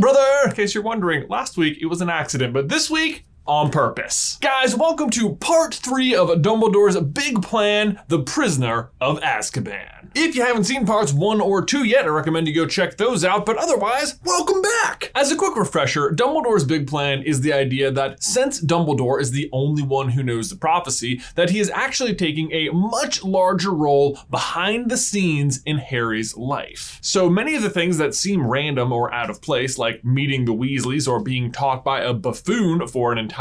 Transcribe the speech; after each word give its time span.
Brother! 0.00 0.20
In 0.46 0.52
case 0.52 0.74
you're 0.74 0.82
wondering, 0.82 1.28
last 1.28 1.56
week 1.56 1.78
it 1.80 1.86
was 1.86 2.00
an 2.00 2.10
accident, 2.10 2.52
but 2.52 2.68
this 2.68 2.90
week, 2.90 3.24
on 3.46 3.70
purpose. 3.70 4.38
Guys, 4.40 4.74
welcome 4.74 5.10
to 5.10 5.36
part 5.36 5.74
three 5.74 6.14
of 6.14 6.28
Dumbledore's 6.28 6.98
big 7.00 7.42
plan, 7.42 8.00
The 8.08 8.22
Prisoner 8.22 8.90
of 9.00 9.20
Azkaban. 9.20 9.90
If 10.14 10.36
you 10.36 10.42
haven't 10.42 10.64
seen 10.64 10.86
parts 10.86 11.12
one 11.12 11.40
or 11.40 11.64
two 11.64 11.84
yet, 11.84 12.04
I 12.04 12.08
recommend 12.08 12.46
you 12.46 12.54
go 12.54 12.66
check 12.66 12.96
those 12.96 13.24
out, 13.24 13.44
but 13.44 13.56
otherwise, 13.56 14.18
welcome 14.24 14.62
back! 14.62 15.10
As 15.14 15.32
a 15.32 15.36
quick 15.36 15.56
refresher, 15.56 16.10
Dumbledore's 16.10 16.64
big 16.64 16.86
plan 16.86 17.22
is 17.22 17.40
the 17.40 17.52
idea 17.52 17.90
that 17.90 18.22
since 18.22 18.64
Dumbledore 18.64 19.20
is 19.20 19.32
the 19.32 19.50
only 19.52 19.82
one 19.82 20.10
who 20.10 20.22
knows 20.22 20.50
the 20.50 20.56
prophecy, 20.56 21.20
that 21.34 21.50
he 21.50 21.58
is 21.58 21.68
actually 21.70 22.14
taking 22.14 22.52
a 22.52 22.70
much 22.70 23.24
larger 23.24 23.72
role 23.72 24.18
behind 24.30 24.88
the 24.88 24.96
scenes 24.96 25.60
in 25.66 25.78
Harry's 25.78 26.36
life. 26.36 26.98
So 27.02 27.28
many 27.28 27.56
of 27.56 27.62
the 27.62 27.70
things 27.70 27.98
that 27.98 28.14
seem 28.14 28.46
random 28.46 28.92
or 28.92 29.12
out 29.12 29.30
of 29.30 29.42
place, 29.42 29.78
like 29.78 30.04
meeting 30.04 30.44
the 30.44 30.54
Weasleys 30.54 31.08
or 31.08 31.20
being 31.20 31.50
taught 31.50 31.84
by 31.84 32.00
a 32.00 32.14
buffoon 32.14 32.86
for 32.86 33.10
an 33.10 33.18
entire 33.18 33.33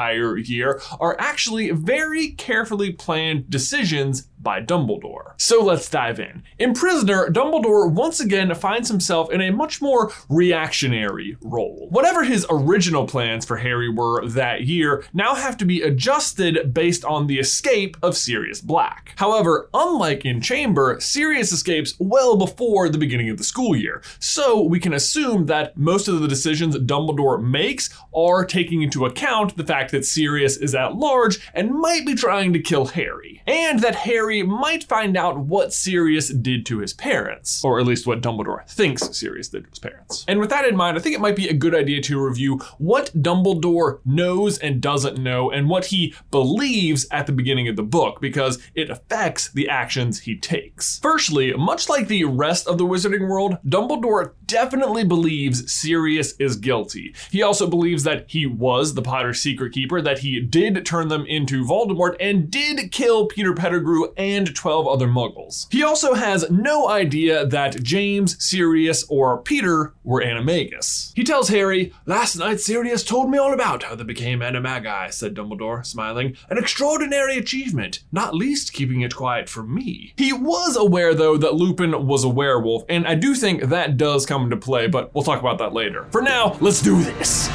year, 0.50 0.82
are 1.00 1.16
actually 1.20 1.72
very 1.72 2.32
carefully 2.32 2.92
planned 2.92 3.50
decisions 3.50 4.28
by 4.44 4.62
Dumbledore. 4.62 5.34
So 5.38 5.64
let's 5.64 5.90
dive 5.90 6.20
in. 6.20 6.44
In 6.60 6.74
Prisoner, 6.74 7.30
Dumbledore 7.30 7.92
once 7.92 8.20
again 8.20 8.54
finds 8.54 8.90
himself 8.90 9.32
in 9.32 9.42
a 9.42 9.52
much 9.52 9.82
more 9.82 10.12
reactionary 10.30 11.38
role. 11.42 11.88
Whatever 11.90 12.24
his 12.24 12.46
original 12.50 13.08
plans 13.08 13.46
for 13.46 13.58
Harry 13.58 13.90
were 13.90 14.28
that 14.28 14.66
year 14.66 15.04
now 15.14 15.36
have 15.36 15.58
to 15.58 15.66
be 15.66 15.82
adjusted 15.82 16.74
based 16.74 17.06
on 17.06 17.28
the 17.28 17.40
escape 17.40 17.98
of 18.04 18.18
Sirius 18.18 18.62
Black. 18.62 19.14
However, 19.16 19.70
unlike 19.74 20.26
in 20.26 20.42
Chamber, 20.42 21.00
Sirius 21.00 21.52
escapes 21.52 21.96
well 22.00 22.36
before 22.36 22.90
the 22.90 22.98
beginning 22.98 23.30
of 23.30 23.38
the 23.38 23.44
school 23.44 23.76
year, 23.76 24.04
so 24.20 24.62
we 24.62 24.80
can 24.80 24.94
assume 24.94 25.46
that 25.46 25.78
most 25.78 26.08
of 26.08 26.20
the 26.20 26.28
decisions 26.28 26.76
Dumbledore 26.76 27.42
makes 27.42 27.90
are 28.14 28.46
taking 28.46 28.82
into 28.82 29.06
account 29.06 29.56
the 29.56 29.66
fact 29.66 29.92
that 29.92 30.06
Sirius 30.06 30.58
is 30.58 30.76
at 30.76 30.96
large 30.96 31.40
and 31.54 31.72
might 31.72 32.06
be 32.06 32.16
trying 32.16 32.52
to 32.54 32.60
kill 32.60 32.88
Harry, 32.88 33.42
and 33.48 33.80
that 33.80 33.96
Harry 33.96 34.33
Harry 34.34 34.42
might 34.44 34.84
find 34.84 35.16
out 35.16 35.38
what 35.38 35.72
Sirius 35.72 36.30
did 36.30 36.66
to 36.66 36.80
his 36.80 36.92
parents, 36.92 37.64
or 37.64 37.80
at 37.80 37.86
least 37.86 38.08
what 38.08 38.22
Dumbledore 38.22 38.68
thinks 38.68 39.16
Sirius 39.16 39.50
did 39.50 39.66
to 39.66 39.70
his 39.70 39.78
parents. 39.78 40.26
And 40.28 40.40
with 40.40 40.50
that 40.50 40.66
in 40.66 40.76
mind, 40.76 40.98
I 40.98 41.02
think 41.02 41.14
it 41.14 41.22
might 41.22 41.36
be 41.36 41.50
a 41.50 41.54
good 41.54 41.76
idea 41.76 42.02
to 42.02 42.20
review 42.20 42.58
what 42.80 43.12
Dumbledore 43.14 44.00
knows 44.06 44.58
and 44.58 44.82
doesn't 44.82 45.20
know, 45.20 45.52
and 45.52 45.70
what 45.70 45.86
he 45.86 46.16
believes 46.32 47.06
at 47.12 47.28
the 47.28 47.32
beginning 47.32 47.68
of 47.68 47.76
the 47.76 47.84
book, 47.84 48.22
because 48.22 48.60
it 48.74 48.90
affects 48.90 49.52
the 49.52 49.70
actions 49.70 50.22
he 50.22 50.36
takes. 50.36 50.98
Firstly, 51.00 51.54
much 51.54 51.88
like 51.88 52.08
the 52.08 52.24
rest 52.24 52.68
of 52.68 52.80
the 52.80 52.86
wizarding 52.86 53.30
world, 53.30 53.58
Dumbledore 53.68 54.34
definitely 54.54 55.04
believes 55.04 55.74
Sirius 55.74 56.34
is 56.38 56.56
guilty. 56.56 57.16
He 57.32 57.42
also 57.42 57.68
believes 57.68 58.04
that 58.04 58.26
he 58.28 58.46
was 58.46 58.94
the 58.94 59.02
Potter's 59.02 59.42
secret 59.42 59.74
keeper, 59.74 60.00
that 60.00 60.20
he 60.20 60.40
did 60.40 60.86
turn 60.86 61.08
them 61.08 61.26
into 61.26 61.66
Voldemort, 61.66 62.16
and 62.20 62.52
did 62.52 62.92
kill 62.92 63.26
Peter 63.26 63.54
Pettigrew 63.54 64.14
and 64.16 64.56
12 64.56 64.88
other 64.88 65.08
muggles. 65.08 65.66
He 65.72 65.84
also 65.84 66.14
has 66.14 66.50
no 66.52 66.88
idea 66.88 67.48
that 67.48 67.82
James, 67.82 68.42
Sirius, 68.44 69.04
or 69.10 69.42
Peter 69.42 69.94
were 70.04 70.22
animagus. 70.22 71.12
He 71.16 71.24
tells 71.24 71.50
Harry, 71.50 71.92
Last 72.06 72.36
night 72.36 72.60
Sirius 72.60 73.04
told 73.04 73.32
me 73.32 73.40
all 73.40 73.54
about 73.54 73.84
how 73.84 73.96
they 73.96 74.04
became 74.04 74.42
animagi, 74.42 75.12
said 75.12 75.34
Dumbledore, 75.34 75.84
smiling. 75.84 76.38
An 76.52 76.60
extraordinary 76.60 77.38
achievement, 77.38 78.04
not 78.12 78.36
least 78.36 78.72
keeping 78.72 79.02
it 79.02 79.16
quiet 79.16 79.50
from 79.50 79.74
me. 79.74 80.14
He 80.16 80.32
was 80.32 80.76
aware, 80.76 81.16
though, 81.16 81.38
that 81.38 81.56
Lupin 81.56 82.06
was 82.06 82.24
a 82.24 82.30
werewolf, 82.30 82.84
and 82.88 83.08
I 83.08 83.16
do 83.16 83.34
think 83.34 83.64
that 83.64 83.98
does 83.98 84.28
come 84.28 84.43
into 84.44 84.58
play, 84.58 84.88
but 84.88 85.14
we'll 85.14 85.24
talk 85.24 85.40
about 85.40 85.58
that 85.60 85.74
later. 85.74 86.06
For 86.12 86.22
now, 86.22 86.58
let's 86.62 86.82
do 86.82 87.02
this. 87.02 87.50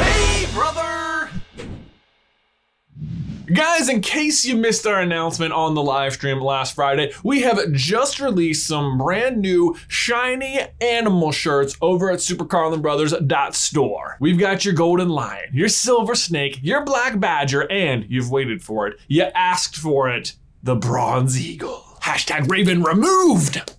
Hey, 0.00 0.46
brother. 0.54 1.30
Guys, 3.52 3.88
in 3.88 4.02
case 4.02 4.44
you 4.44 4.56
missed 4.56 4.86
our 4.86 5.00
announcement 5.00 5.52
on 5.54 5.74
the 5.74 5.82
live 5.82 6.12
stream 6.12 6.40
last 6.40 6.74
Friday, 6.74 7.12
we 7.24 7.40
have 7.40 7.58
just 7.72 8.20
released 8.20 8.66
some 8.66 8.98
brand 8.98 9.38
new 9.40 9.74
shiny 9.88 10.60
animal 10.82 11.32
shirts 11.32 11.74
over 11.80 12.10
at 12.10 12.18
supercarlinbrothers.store. 12.18 14.16
We've 14.20 14.38
got 14.38 14.66
your 14.66 14.74
golden 14.74 15.08
lion, 15.08 15.48
your 15.52 15.68
silver 15.68 16.14
snake, 16.14 16.58
your 16.62 16.84
black 16.84 17.18
badger, 17.18 17.70
and 17.72 18.04
you've 18.08 18.30
waited 18.30 18.62
for 18.62 18.86
it. 18.86 19.00
You 19.08 19.22
asked 19.34 19.76
for 19.76 20.10
it, 20.10 20.34
the 20.62 20.76
bronze 20.76 21.40
eagle. 21.40 21.87
Hashtag 22.02 22.50
Raven 22.50 22.82
removed. 22.82 23.77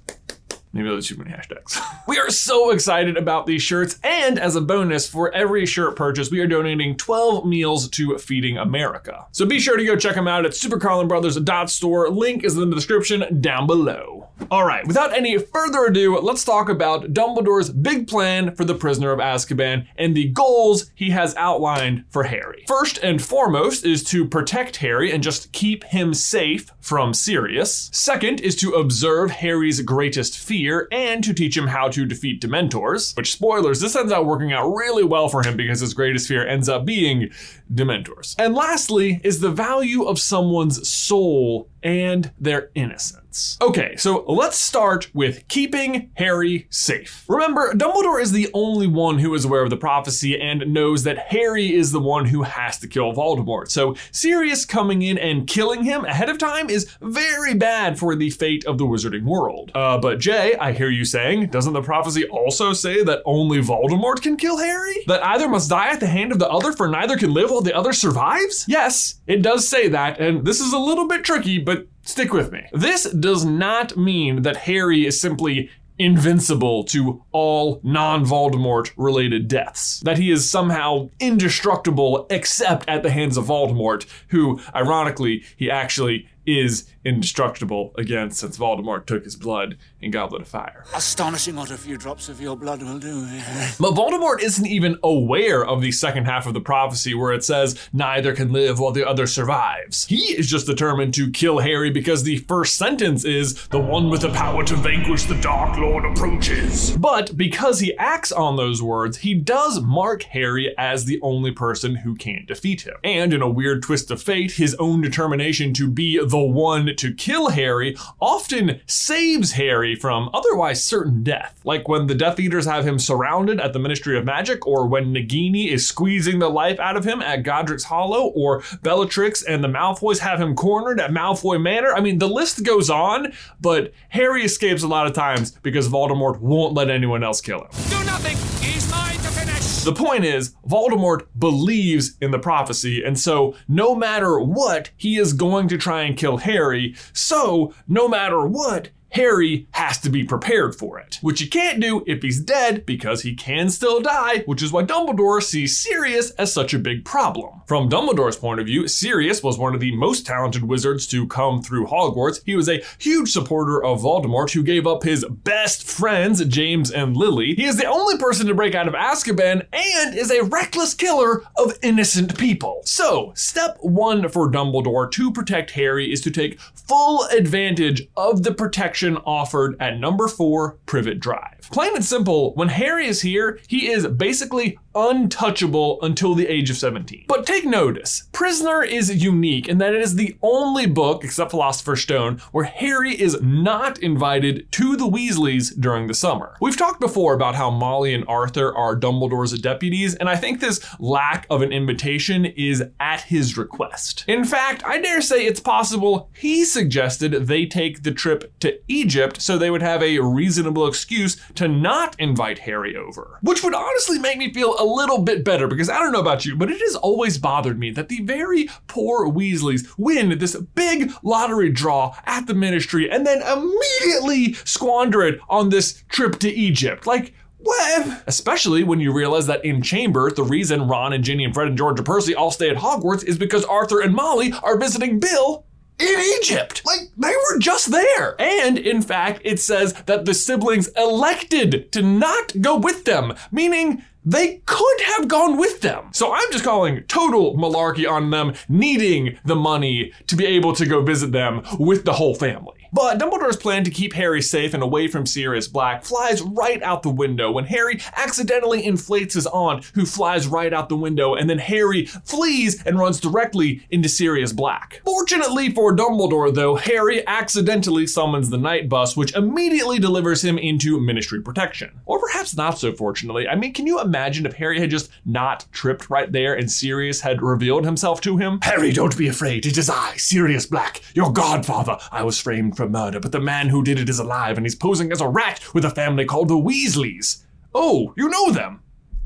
Maybe 0.72 0.88
those 0.88 1.07
too 1.07 1.18
many 1.18 1.31
hashtags. 1.31 1.81
we 2.07 2.19
are 2.19 2.30
so 2.30 2.69
excited 2.69 3.18
about 3.18 3.47
these 3.47 3.63
shirts, 3.63 3.97
and 4.03 4.38
as 4.38 4.56
a 4.56 4.62
bonus, 4.62 5.09
for 5.09 5.34
every 5.34 5.66
shirt 5.66 5.96
purchase, 5.96 6.30
we 6.30 6.40
are 6.41 6.47
donating 6.47 6.96
12 6.96 7.46
meals 7.46 7.90
to 7.90 8.16
Feeding 8.19 8.57
America. 8.57 9.25
So 9.31 9.47
be 9.47 9.59
sure 9.59 9.78
to 9.78 9.85
go 9.85 9.96
check 9.96 10.13
them 10.13 10.28
out 10.28 10.46
at 10.46 10.52
supercarlinbrothers.store. 10.52 12.09
Link 12.12 12.44
is 12.44 12.56
in 12.56 12.69
the 12.69 12.75
description 12.75 13.41
down 13.41 13.66
below. 13.66 14.28
All 14.52 14.63
right, 14.63 14.85
without 14.85 15.12
any 15.12 15.38
further 15.40 15.85
ado, 15.85 16.19
let's 16.19 16.46
talk 16.46 16.69
about 16.69 17.13
Dumbledore's 17.13 17.72
big 17.72 18.07
plan 18.07 18.56
for 18.56 18.63
the 18.63 18.75
prisoner 18.75 19.12
of 19.12 19.19
Azkaban 19.19 19.88
and 19.97 20.16
the 20.16 20.30
goals 20.30 20.91
he 20.94 21.09
has 21.09 21.36
outlined 21.36 22.06
for 22.09 22.24
Harry. 22.24 22.63
First 22.68 23.00
and 23.00 23.22
foremost 23.22 23.86
is 23.86 24.03
to 24.06 24.25
protect 24.25 24.78
Harry 24.78 25.12
and 25.12 25.24
just 25.24 25.51
keep 25.51 25.84
him 25.86 26.13
safe 26.13 26.72
from 26.80 27.13
Sirius. 27.13 27.90
Second 27.91 28.40
is 28.40 28.56
to 28.57 28.74
observe 28.74 29.31
Harry's 29.31 29.81
greatest 29.81 30.38
fear 30.38 30.59
fear 30.59 30.88
and 30.92 31.24
to 31.24 31.34
teach 31.34 31.56
him 31.56 31.68
how 31.68 31.88
to 31.88 32.06
defeat 32.06 32.42
Dementors. 32.42 33.16
Which, 33.16 33.31
spoilers, 33.31 33.80
this 33.80 33.96
ends 33.96 34.12
up 34.12 34.25
working 34.25 34.52
out 34.52 34.68
really 34.68 35.03
well 35.06 35.30
for 35.30 35.42
him 35.42 35.56
because 35.56 35.80
his 35.80 35.94
greatest 35.94 36.28
fear 36.28 36.46
ends 36.46 36.68
up 36.68 36.86
being 36.86 37.30
Dementors. 37.74 38.35
And 38.40 38.56
lastly, 38.56 39.22
is 39.24 39.41
the 39.41 39.52
value 39.52 40.03
of 40.03 40.19
someone's 40.19 40.90
soul 40.90 41.69
and 41.84 42.31
their 42.40 42.72
innocence. 42.75 43.57
Okay, 43.62 43.96
so 43.96 44.25
let's 44.28 44.57
start 44.57 45.13
with 45.13 45.47
keeping 45.47 46.09
Harry 46.16 46.68
safe. 46.69 47.25
Remember, 47.28 47.74
Dumbledore 47.74 48.22
is 48.22 48.31
the 48.31 48.50
only 48.53 48.88
one 48.88 49.19
who 49.19 49.34
is 49.35 49.46
aware 49.46 49.63
of 49.63 49.69
the 49.69 49.78
prophecy 49.78 50.40
and 50.40 50.74
knows 50.74 51.03
that 51.03 51.18
Harry 51.30 51.74
is 51.74 51.91
the 51.91 52.00
one 52.00 52.25
who 52.25 52.44
has 52.44 52.80
to 52.80 52.88
kill 52.88 53.13
Voldemort. 53.13 53.69
So 53.69 53.96
Sirius 54.12 54.66
coming 54.66 55.03
in 55.03 55.18
and 55.18 55.47
killing 55.47 55.84
him 55.84 56.06
ahead 56.06 56.30
of 56.30 56.38
time 56.38 56.69
is 56.69 56.94
very 57.01 57.53
bad 57.53 58.00
for 58.00 58.16
the 58.16 58.31
fate 58.31 58.66
of 58.66 58.78
the 58.78 58.86
wizarding 58.86 59.24
world. 59.24 59.72
Uh, 59.75 60.00
but 60.00 60.19
Jay, 60.19 60.56
I 60.56 60.72
hear 60.72 60.90
you 60.90 61.06
saying, 61.06 61.47
doesn't 61.47 61.74
the 61.74 61.81
prophecy 61.81 62.25
also 62.28 62.74
say 62.74 63.03
that 63.03 63.22
only 63.25 63.59
Voldemort 63.59 64.22
can 64.22 64.38
kill 64.38 64.57
Harry? 64.57 65.03
That 65.07 65.24
either 65.24 65.47
must 65.47 65.69
die 65.69 65.91
at 65.91 66.00
the 66.00 66.07
hand 66.07 66.31
of 66.31 66.40
the 66.40 66.50
other 66.50 66.74
for 66.74 66.88
neither 66.88 67.16
can 67.16 67.34
live 67.34 67.51
while 67.51 67.59
the 67.62 67.75
other 67.75 67.94
survives? 67.94 68.66
Yes, 68.68 69.16
it 69.28 69.42
does 69.42 69.68
say 69.68 69.88
that, 69.90 70.20
and 70.20 70.46
this 70.46 70.59
is 70.59 70.74
a 70.74 70.80
little 70.80 71.08
bit 71.08 71.24
tricky, 71.24 71.59
but 71.59 71.88
stick 72.03 72.34
with 72.34 72.52
me. 72.52 72.66
This 72.74 73.03
does 73.12 73.46
not 73.46 73.97
mean 73.97 74.42
that 74.44 74.58
Harry 74.58 75.06
is 75.06 75.20
simply 75.20 75.69
invincible 76.00 76.86
to 76.86 77.24
all 77.31 77.81
non 77.84 78.25
Voldemort 78.25 78.92
related 78.98 79.48
deaths. 79.48 80.00
That 80.00 80.18
he 80.18 80.31
is 80.31 80.50
somehow 80.50 81.09
indestructible 81.19 82.25
except 82.30 82.88
at 82.88 83.03
the 83.03 83.12
hands 83.12 83.38
of 83.38 83.46
Voldemort, 83.46 84.06
who, 84.30 84.59
ironically, 84.74 85.44
he 85.58 85.69
actually 85.69 86.28
is 86.58 86.90
indestructible 87.06 87.94
again 87.98 88.32
since 88.32 88.58
Voldemort 88.58 89.06
took 89.06 89.24
his 89.24 89.36
blood 89.36 89.78
in 90.02 90.12
Goblet 90.12 90.42
of 90.42 90.48
Fire. 90.48 90.86
Astonishing 90.94 91.56
what 91.56 91.72
a 91.72 91.78
few 91.78 91.98
drops 91.98 92.30
of 92.30 92.42
your 92.42 92.58
blood 92.58 92.82
will 92.82 93.00
do. 93.00 93.22
but 93.80 93.94
Voldemort 93.94 94.42
isn't 94.42 94.66
even 94.66 94.98
aware 95.04 95.66
of 95.66 95.82
the 95.82 95.92
second 95.92 96.26
half 96.26 96.46
of 96.46 96.54
the 96.54 96.62
prophecy 96.62 97.14
where 97.14 97.34
it 97.34 97.44
says 97.44 97.80
neither 97.94 98.34
can 98.34 98.52
live 98.52 98.80
while 98.80 98.92
the 98.92 99.08
other 99.08 99.28
survives. 99.28 100.06
He 100.08 100.38
is 100.38 100.50
just 100.50 100.68
determined 100.68 101.14
to 101.16 101.32
kill 101.32 101.60
Harry 101.60 101.92
because 101.92 102.24
the 102.24 102.38
first 102.40 102.76
sentence 102.76 103.26
is 103.26 103.68
the 103.68 103.80
one 103.80 104.10
with 104.10 104.22
the 104.22 104.30
power 104.30 104.64
to 104.66 104.76
vanquish 104.76 105.26
the 105.26 105.40
Dark 105.42 105.78
Lord 105.78 106.06
approaches. 106.06 106.95
But 106.98 107.38
because 107.38 107.80
he 107.80 107.95
acts 107.98 108.31
on 108.31 108.56
those 108.56 108.81
words, 108.81 109.18
he 109.18 109.34
does 109.34 109.81
mark 109.81 110.24
Harry 110.24 110.74
as 110.78 111.06
the 111.06 111.19
only 111.22 111.52
person 111.52 111.95
who 111.95 112.16
can't 112.16 112.48
defeat 112.48 112.81
him. 112.81 112.95
And 113.04 113.34
in 113.34 113.42
a 113.42 113.50
weird 113.50 113.84
twist 113.84 114.12
of 114.12 114.22
fate, 114.22 114.54
his 114.54 114.75
own 114.75 115.02
determination 115.02 115.74
to 115.74 115.88
be 115.88 116.18
the 116.18 116.38
one 116.44 116.95
to 116.95 117.13
kill 117.13 117.50
Harry 117.50 117.95
often 118.21 118.81
saves 118.86 119.53
Harry 119.53 119.95
from 119.95 120.30
otherwise 120.33 120.83
certain 120.83 121.24
death. 121.24 121.59
Like 121.63 121.88
when 121.88 122.07
the 122.07 122.15
Death 122.15 122.39
Eaters 122.39 122.65
have 122.65 122.88
him 122.88 123.00
surrounded 123.00 123.59
at 123.59 123.74
the 123.74 123.80
Ministry 123.80 124.18
of 124.18 124.25
Magic, 124.25 124.65
or 124.68 124.88
when 124.88 125.13
Nagini 125.13 125.68
is 125.68 125.88
squeezing 125.88 126.39
the 126.39 126.50
life 126.50 126.80
out 126.80 126.97
of 126.97 127.06
him 127.06 127.21
at 127.21 127.44
Godric's 127.44 127.86
Hollow, 127.86 128.27
or 128.36 128.63
Bellatrix 128.81 129.44
and 129.44 129.63
the 129.63 129.68
Malfoys 129.68 130.19
have 130.19 130.39
him 130.39 130.56
cornered 130.56 131.00
at 131.00 131.12
Malfoy 131.12 131.62
Manor. 131.62 131.94
I 131.94 132.01
mean, 132.01 132.19
the 132.19 132.27
list 132.27 132.63
goes 132.63 132.89
on, 132.89 133.33
but 133.59 133.94
Harry 134.09 134.44
escapes 134.44 134.83
a 134.83 134.88
lot 134.88 135.07
of 135.07 135.13
times 135.13 135.51
because 135.62 135.89
Voldemort 135.89 136.39
won't 136.39 136.74
let 136.74 136.89
anyone 136.89 137.24
else 137.24 137.42
kill 137.42 137.59
him. 137.62 137.69
Do 137.89 138.03
nothing! 138.06 138.38
He's 138.65 138.89
mine 138.92 139.15
to 139.15 139.30
finish! 139.30 139.58
The 139.84 139.94
point 139.94 140.26
is, 140.26 140.54
Voldemort 140.68 141.28
believes 141.38 142.18
in 142.22 142.31
the 142.31 142.40
prophecy, 142.40 143.02
and 143.04 143.18
so 143.18 143.56
no 143.68 143.96
matter 143.96 144.40
what, 144.40 144.92
he 144.98 145.18
is 145.18 145.34
going 145.34 145.68
to 145.70 145.78
try 145.78 146.02
and 146.02 146.18
kill 146.18 146.38
Harry. 146.38 146.96
So, 147.14 147.74
no 147.88 148.08
matter 148.08 148.46
what, 148.46 148.90
Harry 149.11 149.67
has 149.71 149.97
to 150.00 150.09
be 150.09 150.23
prepared 150.23 150.75
for 150.75 151.00
it, 151.00 151.17
which 151.21 151.39
he 151.39 151.47
can't 151.47 151.79
do 151.79 152.03
if 152.06 152.21
he's 152.21 152.39
dead 152.39 152.85
because 152.85 153.23
he 153.23 153.35
can 153.35 153.69
still 153.69 154.00
die, 154.01 154.39
which 154.45 154.61
is 154.61 154.71
why 154.71 154.83
Dumbledore 154.83 155.41
sees 155.41 155.79
Sirius 155.79 156.31
as 156.31 156.53
such 156.53 156.73
a 156.73 156.79
big 156.79 157.03
problem. 157.06 157.61
From 157.65 157.89
Dumbledore's 157.89 158.38
point 158.38 158.59
of 158.59 158.67
view, 158.67 158.88
Sirius 158.88 159.41
was 159.41 159.57
one 159.57 159.73
of 159.73 159.79
the 159.79 159.95
most 159.95 160.25
talented 160.25 160.63
wizards 160.63 161.07
to 161.07 161.27
come 161.27 161.61
through 161.61 161.88
Hogwarts. 161.88 162.41
He 162.45 162.56
was 162.56 162.69
a 162.69 162.83
huge 163.00 163.31
supporter 163.31 163.83
of 163.83 164.01
Voldemort 164.01 164.51
who 164.51 164.63
gave 164.63 164.85
up 164.85 165.03
his 165.03 165.25
best 165.25 165.89
friends, 165.89 166.44
James 166.45 166.91
and 166.91 167.17
Lily. 167.17 167.56
He 167.56 167.65
is 167.65 167.77
the 167.77 167.85
only 167.85 168.17
person 168.17 168.47
to 168.47 168.56
break 168.56 168.75
out 168.75 168.88
of 168.88 168.94
Azkaban 168.94 169.65
and 169.73 170.15
is 170.15 170.31
a 170.31 170.44
reckless 170.44 170.94
killer 170.94 171.44
of 171.57 171.77
innocent 171.81 172.38
people. 172.38 172.81
So, 172.85 173.31
step 173.35 173.77
one 173.81 174.29
for 174.29 174.51
Dumbledore 174.51 175.11
to 175.11 175.31
protect 175.31 175.71
Harry 175.71 176.11
is 176.11 176.21
to 176.21 176.31
take 176.31 176.59
full 176.59 177.25
advantage 177.25 178.07
of 178.15 178.44
the 178.44 178.53
protection 178.53 178.99
offered 179.18 179.75
at 179.80 180.00
number 180.00 180.28
four, 180.28 180.78
Privet 180.86 181.19
Drive. 181.19 181.58
Plain 181.71 181.95
and 181.95 182.06
simple, 182.06 182.54
when 182.56 182.69
Harry 182.69 183.06
is 183.06 183.21
here, 183.21 183.60
he 183.68 183.89
is 183.92 184.07
basically 184.07 184.80
untouchable 184.95 186.00
until 186.01 186.33
the 186.33 186.48
age 186.48 186.69
of 186.69 186.77
17. 186.77 187.25
But 187.27 187.45
take 187.45 187.66
notice, 187.66 188.27
Prisoner 188.31 188.83
is 188.83 189.24
unique 189.24 189.68
in 189.68 189.77
that 189.77 189.94
it 189.94 190.01
is 190.01 190.16
the 190.16 190.36
only 190.42 190.88
book, 190.88 191.24
except 191.24 191.51
Philosopher's 191.51 192.01
Stone, 192.01 192.39
where 192.51 192.66
Harry 192.66 193.19
is 193.19 193.39
not 193.42 194.00
invited 194.00 194.71
to 194.74 194.95
the 194.95 195.07
Weasleys 195.07 195.80
during 195.80 196.07
the 196.07 196.13
summer. 196.13 196.56
We've 196.60 196.77
talked 196.77 197.00
before 197.00 197.33
about 197.33 197.56
how 197.56 197.69
Molly 197.69 198.13
and 198.13 198.25
Arthur 198.27 198.75
are 198.75 198.95
Dumbledore's 198.95 199.57
deputies, 199.60 200.16
and 200.16 200.27
I 200.27 200.36
think 200.36 200.60
this 200.60 200.83
lack 201.00 201.45
of 201.50 201.62
an 201.62 201.71
invitation 201.71 202.45
is 202.45 202.83
at 203.00 203.21
his 203.21 203.57
request. 203.57 204.25
In 204.27 204.44
fact, 204.44 204.83
I 204.83 205.00
dare 205.00 205.21
say 205.21 205.45
it's 205.45 205.60
possible 205.60 206.30
he 206.33 206.66
suggested 206.66 207.31
they 207.31 207.66
take 207.66 208.04
the 208.04 208.12
trip 208.12 208.51
to 208.62 208.80
Egypt 208.88 209.42
so 209.42 209.57
they 209.57 209.69
would 209.69 209.81
have 209.83 210.01
a 210.01 210.19
reasonable 210.19 210.88
excuse 210.88 211.39
to 211.59 211.67
not 211.67 212.15
invite 212.19 212.59
Harry 212.59 212.95
over. 212.95 213.38
Which 213.41 213.65
would 213.65 213.73
honestly 213.73 214.17
make 214.17 214.38
me 214.38 214.53
feel 214.53 214.77
a 214.79 214.85
little 214.85 215.17
bit 215.17 215.44
better 215.44 215.67
because 215.67 215.89
I 215.89 216.00
don't 216.00 216.13
know 216.13 216.21
about 216.21 216.45
you, 216.45 216.56
but 216.56 216.71
it 216.71 216.79
has 216.79 216.95
always 216.95 217.38
bothered 217.38 217.77
me 217.77 217.91
that 217.91 218.07
the 218.07 218.21
very 218.21 218.69
poor 218.88 219.29
Weasleys 219.29 219.85
win 219.97 220.39
this 220.39 220.56
big 220.56 221.11
lottery 221.21 221.69
draw 221.69 222.15
at 222.25 222.47
the 222.47 222.53
ministry 222.53 223.11
and 223.11 223.27
then 223.27 223.41
immediately 223.41 224.53
squander 224.63 225.21
it 225.21 225.41
on 225.50 225.67
this 225.67 226.01
trip 226.07 226.39
to 226.39 226.50
Egypt. 226.50 227.06
Like, 227.06 227.33
what? 227.57 228.23
Especially 228.25 228.85
when 228.85 229.01
you 229.01 229.11
realize 229.11 229.47
that 229.47 229.65
in 229.65 229.81
Chamber, 229.81 230.31
the 230.31 230.44
reason 230.44 230.88
Ron 230.88 231.11
and 231.11 231.25
Ginny 231.25 231.44
and 231.44 231.53
Fred 231.53 231.67
and 231.67 231.77
George 231.77 232.00
and 232.00 232.06
Percy 232.06 232.33
all 232.33 232.51
stay 232.51 232.69
at 232.69 232.77
Hogwarts 232.77 233.25
is 233.25 233.38
because 233.38 233.65
Arthur 233.65 234.00
and 234.00 234.15
Molly 234.15 234.53
are 234.63 234.79
visiting 234.79 235.19
Bill 235.19 235.65
in 236.00 236.19
Egypt. 236.40 236.81
Like, 236.86 237.10
they 237.18 237.34
were 237.34 237.60
just 237.60 237.92
there. 237.92 238.40
And 238.40 238.78
in 238.78 239.01
fact, 239.01 239.42
it 239.44 239.60
says 239.60 239.94
that 240.06 240.25
the 240.25 240.34
siblings 240.34 240.88
elected 240.90 241.92
to 241.92 242.01
not 242.01 242.62
go 242.62 242.78
with 242.78 243.06
them, 243.06 243.34
meaning 243.51 244.04
they 244.25 244.62
could 244.66 245.01
have 245.01 245.28
gone 245.28 245.57
with 245.57 245.81
them. 245.81 246.10
So 246.12 246.34
I'm 246.34 246.51
just 246.51 246.63
calling 246.63 247.04
total 247.04 247.56
malarkey 247.57 248.10
on 248.10 248.30
them 248.30 248.54
needing 248.68 249.38
the 249.46 249.56
money 249.56 250.13
to 250.28 250.36
be 250.36 250.46
able 250.46 250.74
to 250.74 250.86
go 250.86 251.01
visit 251.01 251.31
them 251.31 251.63
with 251.80 252.06
the 252.06 252.13
whole 252.13 252.36
family. 252.36 252.79
But 252.91 253.19
Dumbledore's 253.19 253.57
plan 253.57 253.83
to 253.83 253.91
keep 253.91 254.13
Harry 254.13 254.41
safe 254.41 254.74
and 254.74 254.81
away 254.81 255.07
from 255.07 255.25
Sirius 255.25 255.68
Black 255.68 256.03
flies 256.03 256.41
right 256.41 256.81
out 256.81 257.03
the 257.03 257.09
window 257.09 257.51
when 257.51 257.65
Harry 257.65 258.00
accidentally 258.15 258.83
inflates 258.83 259.36
his 259.36 259.47
aunt, 259.47 259.86
who 259.94 260.06
flies 260.06 260.47
right 260.47 260.74
out 260.74 260.89
the 260.89 260.95
window, 260.95 261.36
and 261.36 261.50
then 261.50 261.59
Harry 261.59 262.06
flees 262.06 262.81
and 262.83 262.97
runs 262.97 263.19
directly 263.19 263.86
into 263.89 264.09
Sirius 264.09 264.53
Black. 264.53 265.01
Fortunately 265.06 265.69
for 265.71 265.95
Dumbledore, 265.95 266.53
though, 266.53 266.75
Harry 266.75 267.25
accidentally 267.27 268.07
summons 268.07 268.50
the 268.50 268.57
night 268.57 268.89
bus, 268.89 269.15
which 269.15 269.35
immediately 269.35 270.00
delivers 270.00 270.44
him 270.44 270.57
into 270.57 271.00
Ministry 271.00 271.42
protection. 271.42 271.92
Or 272.06 272.19
perhaps 272.19 272.56
not 272.56 272.80
so 272.80 272.92
fortunately. 272.92 273.47
I 273.47 273.56
mean, 273.56 273.74
can 273.74 273.85
you 273.85 274.01
imagine 274.01 274.45
if 274.45 274.53
Harry 274.53 274.80
had 274.80 274.89
just 274.89 275.12
not 275.25 275.65
tripped 275.71 276.09
right 276.09 276.31
there 276.31 276.56
and 276.56 276.71
Sirius 276.71 277.21
had 277.21 277.42
revealed 277.42 277.85
himself 277.85 278.21
to 278.21 278.38
him? 278.38 278.59
Harry, 278.63 278.92
don't 278.92 279.18
be 279.18 279.27
afraid. 279.27 279.65
It 279.65 279.77
is 279.77 279.89
I, 279.89 280.15
Sirius 280.18 280.65
Black, 280.65 281.01
your 281.13 281.31
godfather. 281.31 281.97
I 282.12 282.24
was 282.24 282.39
framed 282.39 282.75
for 282.80 282.88
murder, 282.88 283.20
but 283.20 283.34
the 283.34 283.42
man 283.42 283.68
who 283.68 283.84
did 283.84 284.00
it 284.00 284.08
is 284.08 284.20
alive 284.20 284.56
and 284.58 284.66
he's 284.66 284.74
posing 284.74 285.12
as 285.12 285.20
a 285.20 285.28
rat 285.28 285.62
with 285.74 285.84
a 285.84 285.90
family 285.90 286.24
called 286.24 286.48
the 286.48 286.54
Weasleys. 286.54 287.44
Oh, 287.76 288.14
you 288.16 288.30
know 288.30 288.52
them. 288.52 288.81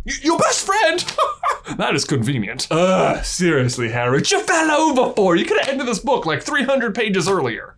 Y- 0.07 0.13
your 0.23 0.39
best 0.39 0.65
friend? 0.65 1.05
that 1.77 1.93
is 1.93 2.03
convenient. 2.03 2.67
Ugh, 2.71 3.23
seriously, 3.23 3.89
Harry, 3.89 4.23
you 4.25 4.41
fell 4.41 4.71
over 4.71 5.13
for? 5.13 5.35
You 5.35 5.45
could 5.45 5.59
have 5.59 5.69
ended 5.69 5.87
this 5.87 5.99
book 5.99 6.25
like 6.25 6.41
300 6.41 6.95
pages 6.95 7.29
earlier. 7.29 7.77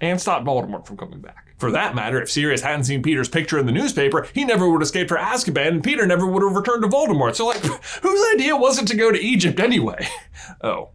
And 0.00 0.20
stopped 0.20 0.44
Voldemort 0.44 0.86
from 0.86 0.96
coming 0.96 1.20
back. 1.20 1.54
For 1.58 1.70
that 1.70 1.94
matter, 1.94 2.20
if 2.20 2.30
Sirius 2.30 2.62
hadn't 2.62 2.84
seen 2.84 3.02
Peter's 3.02 3.28
picture 3.28 3.58
in 3.58 3.66
the 3.66 3.72
newspaper, 3.72 4.26
he 4.34 4.44
never 4.44 4.68
would 4.68 4.80
have 4.80 4.86
escaped 4.86 5.10
for 5.10 5.18
Azkaban, 5.18 5.68
and 5.68 5.84
Peter 5.84 6.04
never 6.04 6.26
would 6.26 6.42
have 6.42 6.56
returned 6.56 6.82
to 6.82 6.88
Voldemort. 6.88 7.36
So, 7.36 7.46
like, 7.46 7.58
whose 8.02 8.34
idea 8.34 8.56
was 8.56 8.78
it 8.80 8.88
to 8.88 8.96
go 8.96 9.12
to 9.12 9.20
Egypt 9.20 9.60
anyway? 9.60 10.08
Oh. 10.62 10.90